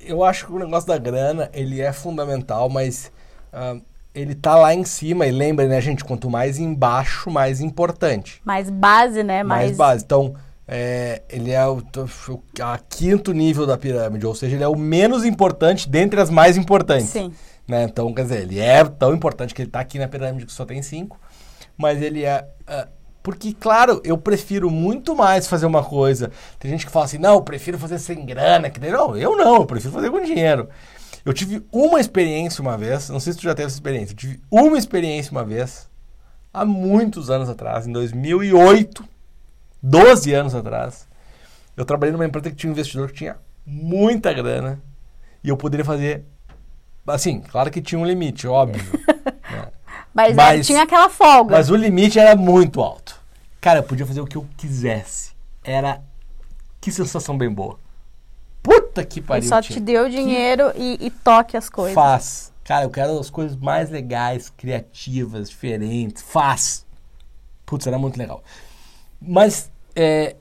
Eu 0.00 0.24
acho 0.24 0.46
que 0.46 0.52
o 0.52 0.58
negócio 0.58 0.88
da 0.88 0.96
grana, 0.96 1.50
ele 1.52 1.80
é 1.80 1.92
fundamental, 1.92 2.70
mas 2.70 3.12
ah, 3.52 3.76
ele 4.14 4.34
tá 4.34 4.56
lá 4.56 4.74
em 4.74 4.84
cima, 4.84 5.26
e 5.26 5.30
lembra, 5.30 5.66
né, 5.66 5.80
gente, 5.80 6.04
quanto 6.04 6.30
mais 6.30 6.58
embaixo, 6.58 7.30
mais 7.30 7.60
importante. 7.60 8.40
Mais 8.44 8.70
base, 8.70 9.22
né? 9.22 9.42
Mais, 9.42 9.66
Mais, 9.66 9.76
base. 9.76 10.04
Então, 10.04 10.34
é, 10.66 11.22
ele 11.28 11.50
é 11.50 11.66
o, 11.66 11.78
o 11.78 12.42
a 12.60 12.78
quinto 12.78 13.32
nível 13.32 13.66
da 13.66 13.76
pirâmide, 13.76 14.26
ou 14.26 14.34
seja, 14.34 14.56
ele 14.56 14.64
é 14.64 14.68
o 14.68 14.76
menos 14.76 15.24
importante 15.24 15.88
dentre 15.88 16.20
as 16.20 16.30
mais 16.30 16.56
importantes. 16.56 17.08
Sim. 17.08 17.32
né? 17.66 17.84
Então, 17.84 18.12
quer 18.12 18.22
dizer, 18.22 18.42
ele 18.42 18.58
é 18.58 18.82
tão 18.84 19.14
importante 19.14 19.54
que 19.54 19.62
ele 19.62 19.70
tá 19.70 19.80
aqui 19.80 19.98
na 19.98 20.08
pirâmide 20.08 20.46
que 20.46 20.52
só 20.52 20.64
tem 20.64 20.82
cinco, 20.82 21.20
mas 21.78 22.02
ele 22.02 22.24
é. 22.24 22.46
ah, 22.66 22.88
porque, 23.22 23.52
claro, 23.52 24.00
eu 24.04 24.16
prefiro 24.16 24.70
muito 24.70 25.14
mais 25.14 25.46
fazer 25.46 25.66
uma 25.66 25.84
coisa. 25.84 26.30
Tem 26.58 26.70
gente 26.70 26.86
que 26.86 26.92
fala 26.92 27.04
assim, 27.04 27.18
não, 27.18 27.34
eu 27.34 27.42
prefiro 27.42 27.78
fazer 27.78 27.98
sem 27.98 28.24
grana. 28.24 28.70
Que... 28.70 28.80
Não, 28.80 29.16
eu 29.16 29.36
não, 29.36 29.56
eu 29.56 29.66
prefiro 29.66 29.92
fazer 29.92 30.10
com 30.10 30.22
dinheiro. 30.22 30.68
Eu 31.24 31.34
tive 31.34 31.62
uma 31.70 32.00
experiência 32.00 32.62
uma 32.62 32.78
vez, 32.78 33.10
não 33.10 33.20
sei 33.20 33.32
se 33.32 33.38
tu 33.38 33.42
já 33.42 33.54
teve 33.54 33.66
essa 33.66 33.76
experiência, 33.76 34.12
eu 34.12 34.16
tive 34.16 34.40
uma 34.50 34.78
experiência 34.78 35.30
uma 35.30 35.44
vez, 35.44 35.90
há 36.54 36.64
muitos 36.64 37.28
anos 37.28 37.50
atrás, 37.50 37.86
em 37.86 37.92
2008, 37.92 39.04
12 39.82 40.32
anos 40.32 40.54
atrás. 40.54 41.06
Eu 41.76 41.84
trabalhei 41.84 42.12
numa 42.12 42.24
empresa 42.24 42.50
que 42.50 42.56
tinha 42.56 42.70
um 42.70 42.72
investidor 42.72 43.08
que 43.08 43.14
tinha 43.14 43.36
muita 43.66 44.32
grana 44.32 44.80
e 45.44 45.50
eu 45.50 45.56
poderia 45.56 45.84
fazer. 45.84 46.24
Assim, 47.06 47.40
claro 47.40 47.70
que 47.70 47.82
tinha 47.82 47.98
um 47.98 48.06
limite, 48.06 48.46
óbvio. 48.46 48.82
Mas, 50.18 50.34
Mas- 50.34 50.66
tinha 50.66 50.82
aquela 50.82 51.08
folga. 51.08 51.56
Mas 51.56 51.70
o 51.70 51.76
limite 51.76 52.18
era 52.18 52.34
muito 52.34 52.80
alto. 52.80 53.20
Cara, 53.60 53.78
eu 53.78 53.82
podia 53.84 54.04
fazer 54.04 54.20
o 54.20 54.26
que 54.26 54.36
eu 54.36 54.44
quisesse. 54.56 55.30
Era. 55.62 56.02
Que 56.80 56.90
sensação 56.90 57.38
bem 57.38 57.48
boa. 57.48 57.78
Puta 58.60 59.04
que 59.04 59.20
pariu. 59.22 59.48
só 59.48 59.62
te 59.62 59.78
deu 59.78 60.08
dinheiro 60.08 60.72
e, 60.74 60.98
e 61.06 61.08
toque 61.08 61.56
as 61.56 61.70
coisas. 61.70 61.94
Faz. 61.94 62.52
Cara, 62.64 62.84
eu 62.84 62.90
quero 62.90 63.16
as 63.16 63.30
coisas 63.30 63.56
mais 63.56 63.90
legais, 63.90 64.50
criativas, 64.56 65.48
diferentes. 65.50 66.20
Faz. 66.20 66.84
Putz, 67.64 67.86
era 67.86 67.96
muito 67.96 68.18
legal. 68.18 68.42
Mas, 69.22 69.70
é. 69.94 70.34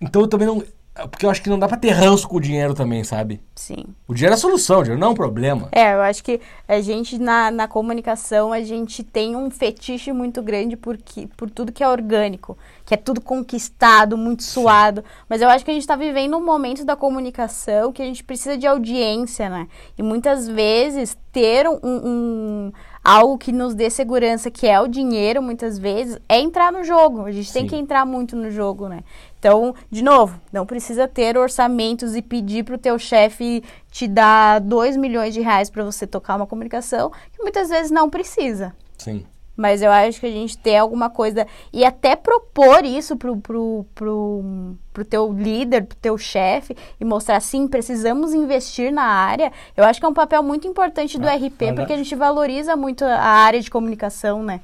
Então 0.00 0.22
eu 0.22 0.26
também 0.26 0.48
não. 0.48 0.64
Porque 0.92 1.24
eu 1.24 1.30
acho 1.30 1.40
que 1.40 1.48
não 1.48 1.58
dá 1.58 1.68
pra 1.68 1.76
ter 1.76 1.90
ranço 1.90 2.28
com 2.28 2.36
o 2.36 2.40
dinheiro 2.40 2.74
também, 2.74 3.04
sabe? 3.04 3.40
Sim. 3.54 3.84
O 4.08 4.12
dinheiro 4.12 4.34
é 4.34 4.36
a 4.36 4.40
solução, 4.40 4.80
o 4.80 4.82
dinheiro 4.82 5.00
não 5.00 5.08
é 5.08 5.10
um 5.12 5.14
problema. 5.14 5.68
É, 5.72 5.94
eu 5.94 6.02
acho 6.02 6.22
que 6.22 6.40
a 6.66 6.80
gente 6.80 7.16
na, 7.18 7.50
na 7.50 7.68
comunicação 7.68 8.52
a 8.52 8.60
gente 8.60 9.04
tem 9.04 9.36
um 9.36 9.50
fetiche 9.50 10.12
muito 10.12 10.42
grande 10.42 10.76
por, 10.76 10.96
que, 10.98 11.28
por 11.36 11.48
tudo 11.48 11.70
que 11.72 11.82
é 11.82 11.88
orgânico, 11.88 12.58
que 12.84 12.92
é 12.92 12.96
tudo 12.96 13.20
conquistado, 13.20 14.18
muito 14.18 14.42
suado. 14.42 15.02
Mas 15.28 15.40
eu 15.40 15.48
acho 15.48 15.64
que 15.64 15.70
a 15.70 15.74
gente 15.74 15.84
está 15.84 15.96
vivendo 15.96 16.36
um 16.36 16.44
momento 16.44 16.84
da 16.84 16.96
comunicação 16.96 17.92
que 17.92 18.02
a 18.02 18.06
gente 18.06 18.24
precisa 18.24 18.58
de 18.58 18.66
audiência, 18.66 19.48
né? 19.48 19.68
E 19.96 20.02
muitas 20.02 20.48
vezes 20.48 21.16
ter 21.32 21.68
um, 21.68 21.78
um- 21.82 22.72
algo 23.02 23.38
que 23.38 23.52
nos 23.52 23.74
dê 23.74 23.88
segurança, 23.90 24.50
que 24.50 24.66
é 24.66 24.80
o 24.80 24.86
dinheiro, 24.86 25.42
muitas 25.42 25.78
vezes, 25.78 26.18
é 26.28 26.38
entrar 26.38 26.72
no 26.72 26.84
jogo. 26.84 27.24
A 27.24 27.32
gente 27.32 27.52
tem 27.52 27.62
Sim. 27.62 27.68
que 27.68 27.76
entrar 27.76 28.04
muito 28.04 28.36
no 28.36 28.50
jogo, 28.50 28.88
né? 28.88 29.00
Então, 29.38 29.74
de 29.90 30.02
novo, 30.02 30.38
não 30.52 30.66
precisa 30.66 31.08
ter 31.08 31.38
orçamentos 31.38 32.14
e 32.14 32.20
pedir 32.20 32.64
para 32.64 32.74
o 32.74 32.78
teu 32.78 32.98
chefe 32.98 33.62
te 33.90 34.06
dar 34.06 34.60
2 34.60 34.96
milhões 34.96 35.32
de 35.32 35.40
reais 35.40 35.70
para 35.70 35.82
você 35.82 36.06
tocar 36.06 36.36
uma 36.36 36.46
comunicação, 36.46 37.10
que 37.32 37.42
muitas 37.42 37.70
vezes 37.70 37.90
não 37.90 38.10
precisa. 38.10 38.74
Sim. 38.98 39.24
Mas 39.60 39.82
eu 39.82 39.90
acho 39.92 40.18
que 40.18 40.24
a 40.26 40.30
gente 40.30 40.56
ter 40.56 40.76
alguma 40.76 41.10
coisa 41.10 41.46
e 41.70 41.84
até 41.84 42.16
propor 42.16 42.82
isso 42.82 43.14
pro, 43.14 43.36
pro, 43.36 43.84
pro, 43.94 44.74
pro 44.90 45.04
teu 45.04 45.30
líder, 45.30 45.84
pro 45.84 45.98
teu 45.98 46.16
chefe 46.16 46.74
e 46.98 47.04
mostrar 47.04 47.36
assim, 47.36 47.68
precisamos 47.68 48.32
investir 48.32 48.90
na 48.90 49.02
área. 49.02 49.52
Eu 49.76 49.84
acho 49.84 50.00
que 50.00 50.06
é 50.06 50.08
um 50.08 50.14
papel 50.14 50.42
muito 50.42 50.66
importante 50.66 51.18
do 51.18 51.28
Ah, 51.28 51.34
RP, 51.34 51.58
verdade. 51.58 51.76
porque 51.76 51.92
a 51.92 51.96
gente 51.98 52.14
valoriza 52.14 52.74
muito 52.74 53.04
a 53.04 53.20
área 53.20 53.60
de 53.60 53.70
comunicação, 53.70 54.42
né? 54.42 54.62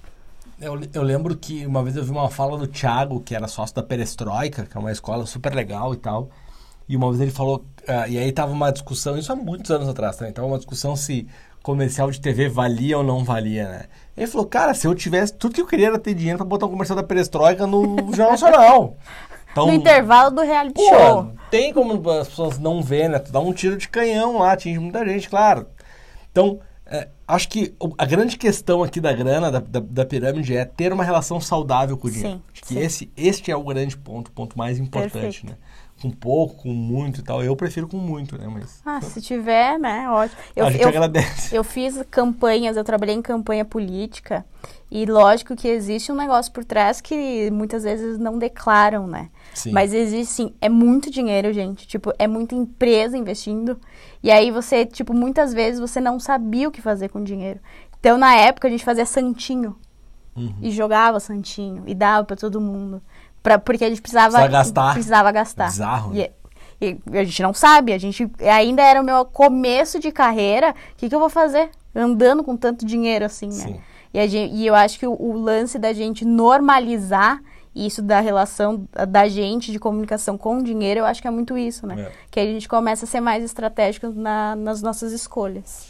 Eu, 0.59 0.81
eu 0.95 1.03
lembro 1.03 1.37
que 1.37 1.67
uma 1.67 1.83
vez 1.83 1.95
eu 1.95 2.03
vi 2.03 2.11
uma 2.11 2.31
fala 2.31 2.57
do 2.57 2.67
Thiago, 2.67 3.21
que 3.21 3.35
era 3.35 3.47
sócio 3.47 3.77
da 3.77 3.83
Perestroika, 3.83 4.65
que 4.65 4.75
é 4.75 4.81
uma 4.81 4.91
escola 4.91 5.27
super 5.27 5.55
legal 5.55 5.93
e 5.93 5.99
tal. 5.99 6.31
E 6.89 6.97
uma 6.97 7.09
vez 7.11 7.21
ele 7.21 7.31
falou, 7.31 7.63
ah, 7.89 8.09
e 8.09 8.19
aí 8.19 8.33
tava 8.33 8.53
uma 8.53 8.71
discussão, 8.71 9.17
isso 9.17 9.33
há 9.33 9.37
muitos 9.37 9.71
anos 9.71 9.89
atrás 9.89 10.17
também, 10.17 10.33
tava 10.33 10.47
uma 10.49 10.57
discussão 10.59 10.97
se 10.97 11.27
comercial 11.63 12.11
de 12.11 12.21
TV 12.21 12.49
valia 12.49 12.97
ou 12.97 13.03
não 13.03 13.25
valia, 13.25 13.69
né? 13.69 13.85
Ele 14.17 14.27
falou, 14.29 14.47
cara, 14.47 14.73
se 14.73 14.87
eu 14.87 14.95
tivesse, 14.95 15.35
tudo 15.35 15.55
que 15.55 15.61
eu 15.61 15.67
queria 15.67 15.89
era 15.89 15.99
ter 15.99 16.15
dinheiro 16.15 16.39
pra 16.39 16.47
botar 16.47 16.67
um 16.67 16.71
comercial 16.71 16.97
da 16.97 17.03
Perestroika 17.03 17.67
no 17.67 17.97
Jornal 18.15 18.31
Nacional. 18.31 18.97
Então, 19.51 19.67
No 19.67 19.73
intervalo 19.73 20.31
do 20.31 20.43
reality 20.43 20.75
Pô, 20.75 20.89
show. 20.89 21.33
tem 21.51 21.73
como 21.73 22.11
as 22.11 22.29
pessoas 22.29 22.59
não 22.59 22.83
verem, 22.83 23.09
né? 23.09 23.19
Tu 23.19 23.33
dá 23.33 23.41
um 23.41 23.53
tiro 23.53 23.77
de 23.77 23.89
canhão 23.89 24.39
lá, 24.39 24.53
atinge 24.53 24.79
muita 24.79 25.05
gente, 25.05 25.29
claro. 25.29 25.67
Então, 26.31 26.61
é, 26.87 27.09
acho 27.27 27.49
que 27.49 27.75
a 27.99 28.05
grande 28.05 28.37
questão 28.37 28.83
aqui 28.85 29.01
da 29.01 29.13
grana, 29.13 29.51
da, 29.51 29.59
da, 29.59 29.81
da 29.81 30.07
pirâmide, 30.07 30.57
é 30.57 30.65
ter 30.65 30.93
uma 30.93 31.03
relação 31.03 31.41
saudável 31.41 31.97
com 31.97 32.07
o 32.07 32.11
dinheiro. 32.11 32.37
Sim, 32.37 32.43
acho 32.53 32.63
que 32.63 32.69
sim. 32.69 32.79
esse 32.79 33.13
este 33.17 33.51
é 33.51 33.57
o 33.57 33.65
grande 33.65 33.97
ponto, 33.97 34.29
o 34.29 34.33
ponto 34.33 34.57
mais 34.57 34.79
importante, 34.79 35.13
Perfeito. 35.13 35.47
né? 35.47 35.57
Com 36.01 36.11
pouco, 36.11 36.63
com 36.63 36.69
muito 36.69 37.21
e 37.21 37.23
tal. 37.23 37.43
Eu 37.43 37.57
prefiro 37.57 37.89
com 37.89 37.97
muito, 37.97 38.37
né? 38.37 38.47
Mas 38.53 38.83
Ah, 38.85 39.01
se 39.01 39.21
tiver, 39.21 39.79
né? 39.79 40.09
Ótimo. 40.11 40.39
Eu, 40.55 40.67
a 40.67 40.71
gente 40.71 40.83
eu, 40.83 40.89
agradece. 40.89 41.57
eu 41.57 41.65
fiz 41.65 42.03
campanhas, 42.11 42.77
eu 42.77 42.85
trabalhei 42.85 43.15
em 43.15 43.23
campanha 43.23 43.65
política. 43.65 44.45
E 44.91 45.05
lógico 45.05 45.57
que 45.57 45.67
existe 45.67 46.13
um 46.13 46.15
negócio 46.15 46.53
por 46.53 46.65
trás 46.65 47.01
que 47.01 47.51
muitas 47.51 47.83
vezes 47.83 48.19
não 48.19 48.39
declaram, 48.39 49.07
né? 49.07 49.31
Sim. 49.53 49.73
Mas 49.73 49.93
existe 49.93 50.33
sim, 50.33 50.55
é 50.61 50.69
muito 50.69 51.11
dinheiro, 51.11 51.53
gente. 51.53 51.89
Tipo, 51.89 52.13
é 52.19 52.27
muita 52.27 52.55
empresa 52.55 53.17
investindo. 53.17 53.79
E 54.23 54.31
aí 54.31 54.51
você, 54.51 54.85
tipo, 54.87 55.13
muitas 55.13 55.53
vezes 55.53 55.81
você 55.81 56.01
não 56.01 56.21
sabia 56.21 56.69
o 56.69 56.71
que 56.71 56.83
fazer 56.83 57.09
com 57.09 57.21
o 57.21 57.25
dinheiro. 57.25 57.59
Então, 57.99 58.17
na 58.17 58.37
época, 58.37 58.69
a 58.69 58.71
gente 58.71 58.85
fazia 58.85 59.07
santinho. 59.07 59.77
Uhum. 60.37 60.55
E 60.61 60.71
jogava 60.71 61.19
santinho. 61.19 61.83
E 61.87 61.95
dava 61.95 62.25
pra 62.25 62.37
todo 62.37 62.61
mundo. 62.61 63.03
Pra, 63.47 63.61
porque 63.61 63.85
a 63.85 63.89
gente 63.89 64.03
precisava... 64.03 64.31
Precisava 64.39 64.49
gastar. 64.53 64.93
Precisava 64.95 65.31
gastar. 65.33 65.67
Bizarro, 65.69 66.13
né? 66.13 66.29
E, 66.81 66.99
e 67.13 67.19
a 67.19 67.23
gente 67.23 67.41
não 67.45 67.55
sabe. 67.55 67.93
A 67.93 67.99
gente 67.99 68.29
ainda 68.41 68.83
era 68.83 69.01
o 69.01 69.05
meu 69.05 69.25
começo 69.25 70.01
de 70.01 70.11
carreira. 70.11 70.71
O 70.71 70.97
que, 70.97 71.09
que 71.09 71.15
eu 71.15 71.21
vou 71.21 71.31
fazer? 71.31 71.71
Andando 71.95 72.43
com 72.43 72.57
tanto 72.57 72.85
dinheiro 72.85 73.25
assim, 73.25 73.47
né? 73.47 73.53
Sim. 73.53 73.81
E, 74.13 74.19
a 74.19 74.27
gen- 74.27 74.53
e 74.53 74.67
eu 74.67 74.75
acho 74.75 74.99
que 74.99 75.07
o, 75.07 75.13
o 75.13 75.33
lance 75.39 75.79
da 75.79 75.93
gente 75.93 76.25
normalizar 76.25 77.41
isso 77.73 78.03
da 78.03 78.19
relação 78.19 78.89
da- 79.09 79.29
gente 79.29 79.71
de 79.71 79.79
comunicação 79.79 80.37
com 80.37 80.59
o 80.59 80.63
dinheiro, 80.65 81.01
eu 81.01 81.05
acho 81.07 81.23
que 81.23 81.29
é 81.29 81.31
muito 81.31 81.57
isso, 81.57 81.87
né? 81.87 82.01
É. 82.09 82.13
Que 82.33 82.41
a 82.41 82.45
gente 82.47 82.69
começa 82.69 83.05
a 83.05 83.09
ser 83.09 83.21
mais 83.21 83.45
estratégico 83.45 84.09
na- 84.09 84.57
nas 84.57 84.83
nossas 84.83 85.13
escolhas. 85.13 85.87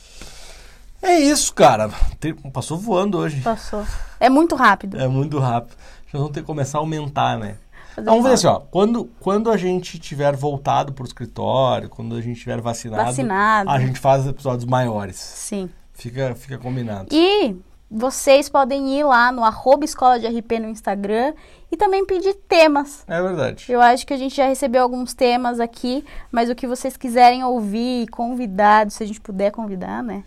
É 1.02 1.18
isso, 1.20 1.52
cara. 1.54 1.90
Tem- 2.20 2.34
Passou 2.34 2.76
voando 2.78 3.16
hoje. 3.18 3.40
Passou. 3.40 3.82
É 4.18 4.28
muito 4.28 4.54
rápido. 4.54 4.98
É 5.00 5.06
muito 5.08 5.38
rápido. 5.38 5.74
Já 6.06 6.18
vamos 6.18 6.32
ter 6.32 6.40
que 6.40 6.46
começar 6.46 6.78
a 6.78 6.80
aumentar, 6.80 7.38
né? 7.38 7.56
Fazer 7.94 8.02
Então, 8.02 8.14
vamos 8.14 8.26
uma- 8.26 8.34
assim, 8.34 8.46
ó. 8.46 8.60
Quando, 8.70 9.04
quando 9.20 9.50
a 9.50 9.56
gente 9.56 9.98
tiver 9.98 10.36
voltado 10.36 10.92
pro 10.92 11.04
escritório, 11.04 11.88
quando 11.88 12.14
a 12.14 12.20
gente 12.20 12.38
tiver 12.40 12.60
vacinado, 12.60 13.04
Vacinado. 13.04 13.70
a 13.70 13.78
gente 13.80 13.98
faz 13.98 14.26
episódios 14.26 14.64
maiores. 14.64 15.16
Sim. 15.16 15.68
Fica, 15.94 16.34
fica 16.34 16.58
combinado. 16.58 17.08
E 17.10 17.56
vocês 17.90 18.48
podem 18.48 18.98
ir 18.98 19.04
lá 19.04 19.32
no 19.32 19.42
arroba 19.44 19.84
escola 19.84 20.18
de 20.20 20.26
RP 20.26 20.58
no 20.60 20.68
Instagram 20.68 21.32
e 21.72 21.76
também 21.76 22.04
pedir 22.04 22.34
temas. 22.48 23.02
É 23.08 23.22
verdade. 23.22 23.64
Eu 23.68 23.80
acho 23.80 24.06
que 24.06 24.12
a 24.12 24.16
gente 24.16 24.36
já 24.36 24.46
recebeu 24.46 24.82
alguns 24.82 25.14
temas 25.14 25.58
aqui, 25.58 26.04
mas 26.30 26.50
o 26.50 26.54
que 26.54 26.66
vocês 26.66 26.96
quiserem 26.96 27.42
ouvir, 27.44 28.08
convidados, 28.08 28.94
se 28.94 29.02
a 29.02 29.06
gente 29.06 29.20
puder 29.20 29.50
convidar, 29.52 30.02
né? 30.02 30.22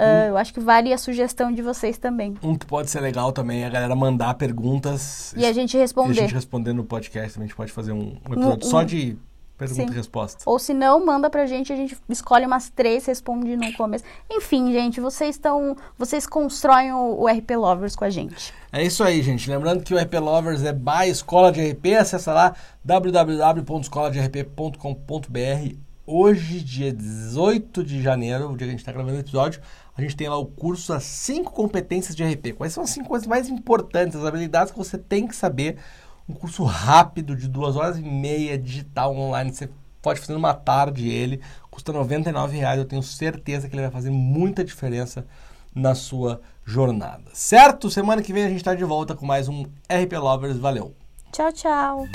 Ah, 0.00 0.26
eu 0.28 0.36
acho 0.36 0.54
que 0.54 0.60
vale 0.60 0.92
a 0.92 0.98
sugestão 0.98 1.50
de 1.52 1.60
vocês 1.60 1.98
também. 1.98 2.36
Um 2.42 2.54
que 2.56 2.64
pode 2.66 2.88
ser 2.88 3.00
legal 3.00 3.32
também 3.32 3.64
é 3.64 3.66
a 3.66 3.70
galera 3.70 3.96
mandar 3.96 4.34
perguntas 4.34 5.34
E 5.36 5.44
a 5.44 5.52
gente 5.52 5.74
e 5.74 5.76
a 5.76 5.80
responder. 5.80 6.14
gente 6.14 6.32
responder 6.34 6.72
no 6.72 6.84
podcast. 6.84 7.34
também. 7.34 7.46
A 7.46 7.48
gente 7.48 7.56
pode 7.56 7.72
fazer 7.72 7.90
um, 7.92 8.16
um 8.28 8.32
episódio 8.34 8.66
Um- 8.66 8.70
só 8.70 8.78
um- 8.80 8.84
de 8.84 9.16
pergunta 9.56 9.82
Sim. 9.82 9.88
e 9.90 9.94
resposta. 9.96 10.42
Ou 10.46 10.56
se 10.56 10.72
não, 10.72 11.04
manda 11.04 11.28
pra 11.28 11.44
gente, 11.46 11.72
a 11.72 11.76
gente 11.76 11.96
escolhe 12.08 12.46
umas 12.46 12.70
três, 12.70 13.04
responde 13.06 13.56
no 13.56 13.72
começo. 13.72 14.04
Enfim, 14.30 14.72
gente, 14.72 15.00
vocês 15.00 15.34
estão. 15.34 15.74
Vocês 15.98 16.28
constroem 16.28 16.92
o, 16.92 17.22
o 17.22 17.26
RP 17.26 17.56
Lovers 17.56 17.96
com 17.96 18.04
a 18.04 18.10
gente. 18.10 18.54
É 18.70 18.84
isso 18.84 19.02
aí, 19.02 19.20
gente. 19.20 19.50
Lembrando 19.50 19.82
que 19.82 19.92
o 19.92 19.98
RP 19.98 20.14
Lovers 20.20 20.62
é 20.62 20.72
by 20.72 21.08
Escola 21.10 21.50
de 21.50 21.60
RP. 21.72 21.96
Acessa 21.96 22.32
lá 22.32 22.54
www.escoladerp.com.br. 22.84 25.76
Hoje, 26.06 26.60
dia 26.62 26.90
18 26.92 27.82
de 27.84 28.00
janeiro, 28.00 28.46
o 28.50 28.56
dia 28.56 28.58
que 28.58 28.64
a 28.64 28.70
gente 28.70 28.78
está 28.80 28.92
gravando 28.92 29.16
o 29.16 29.20
episódio, 29.20 29.60
a 29.98 30.00
gente 30.00 30.16
tem 30.16 30.28
lá 30.28 30.38
o 30.38 30.46
curso 30.46 30.92
As 30.92 31.02
5 31.02 31.52
Competências 31.52 32.14
de 32.14 32.22
RP. 32.22 32.52
Quais 32.56 32.72
são 32.72 32.84
as 32.84 32.90
5 32.90 33.08
coisas 33.08 33.26
mais 33.26 33.48
importantes, 33.48 34.16
as 34.16 34.24
habilidades 34.24 34.70
que 34.70 34.78
você 34.78 34.96
tem 34.96 35.26
que 35.26 35.34
saber? 35.34 35.76
Um 36.28 36.34
curso 36.34 36.62
rápido, 36.62 37.34
de 37.34 37.48
duas 37.48 37.74
horas 37.74 37.98
e 37.98 38.02
meia, 38.02 38.56
digital, 38.56 39.16
online. 39.16 39.52
Você 39.52 39.68
pode 40.00 40.20
fazer 40.20 40.34
numa 40.34 40.54
tarde 40.54 41.08
ele. 41.08 41.40
Custa 41.68 41.92
99 41.92 42.56
reais. 42.56 42.78
Eu 42.78 42.84
tenho 42.84 43.02
certeza 43.02 43.68
que 43.68 43.74
ele 43.74 43.82
vai 43.82 43.90
fazer 43.90 44.10
muita 44.10 44.62
diferença 44.62 45.26
na 45.74 45.96
sua 45.96 46.40
jornada. 46.64 47.30
Certo? 47.32 47.90
Semana 47.90 48.22
que 48.22 48.32
vem 48.32 48.44
a 48.44 48.48
gente 48.48 48.58
está 48.58 48.76
de 48.76 48.84
volta 48.84 49.16
com 49.16 49.26
mais 49.26 49.48
um 49.48 49.64
RP 49.90 50.12
Lovers. 50.12 50.58
Valeu! 50.58 50.94
Tchau, 51.32 51.52
tchau. 51.52 52.06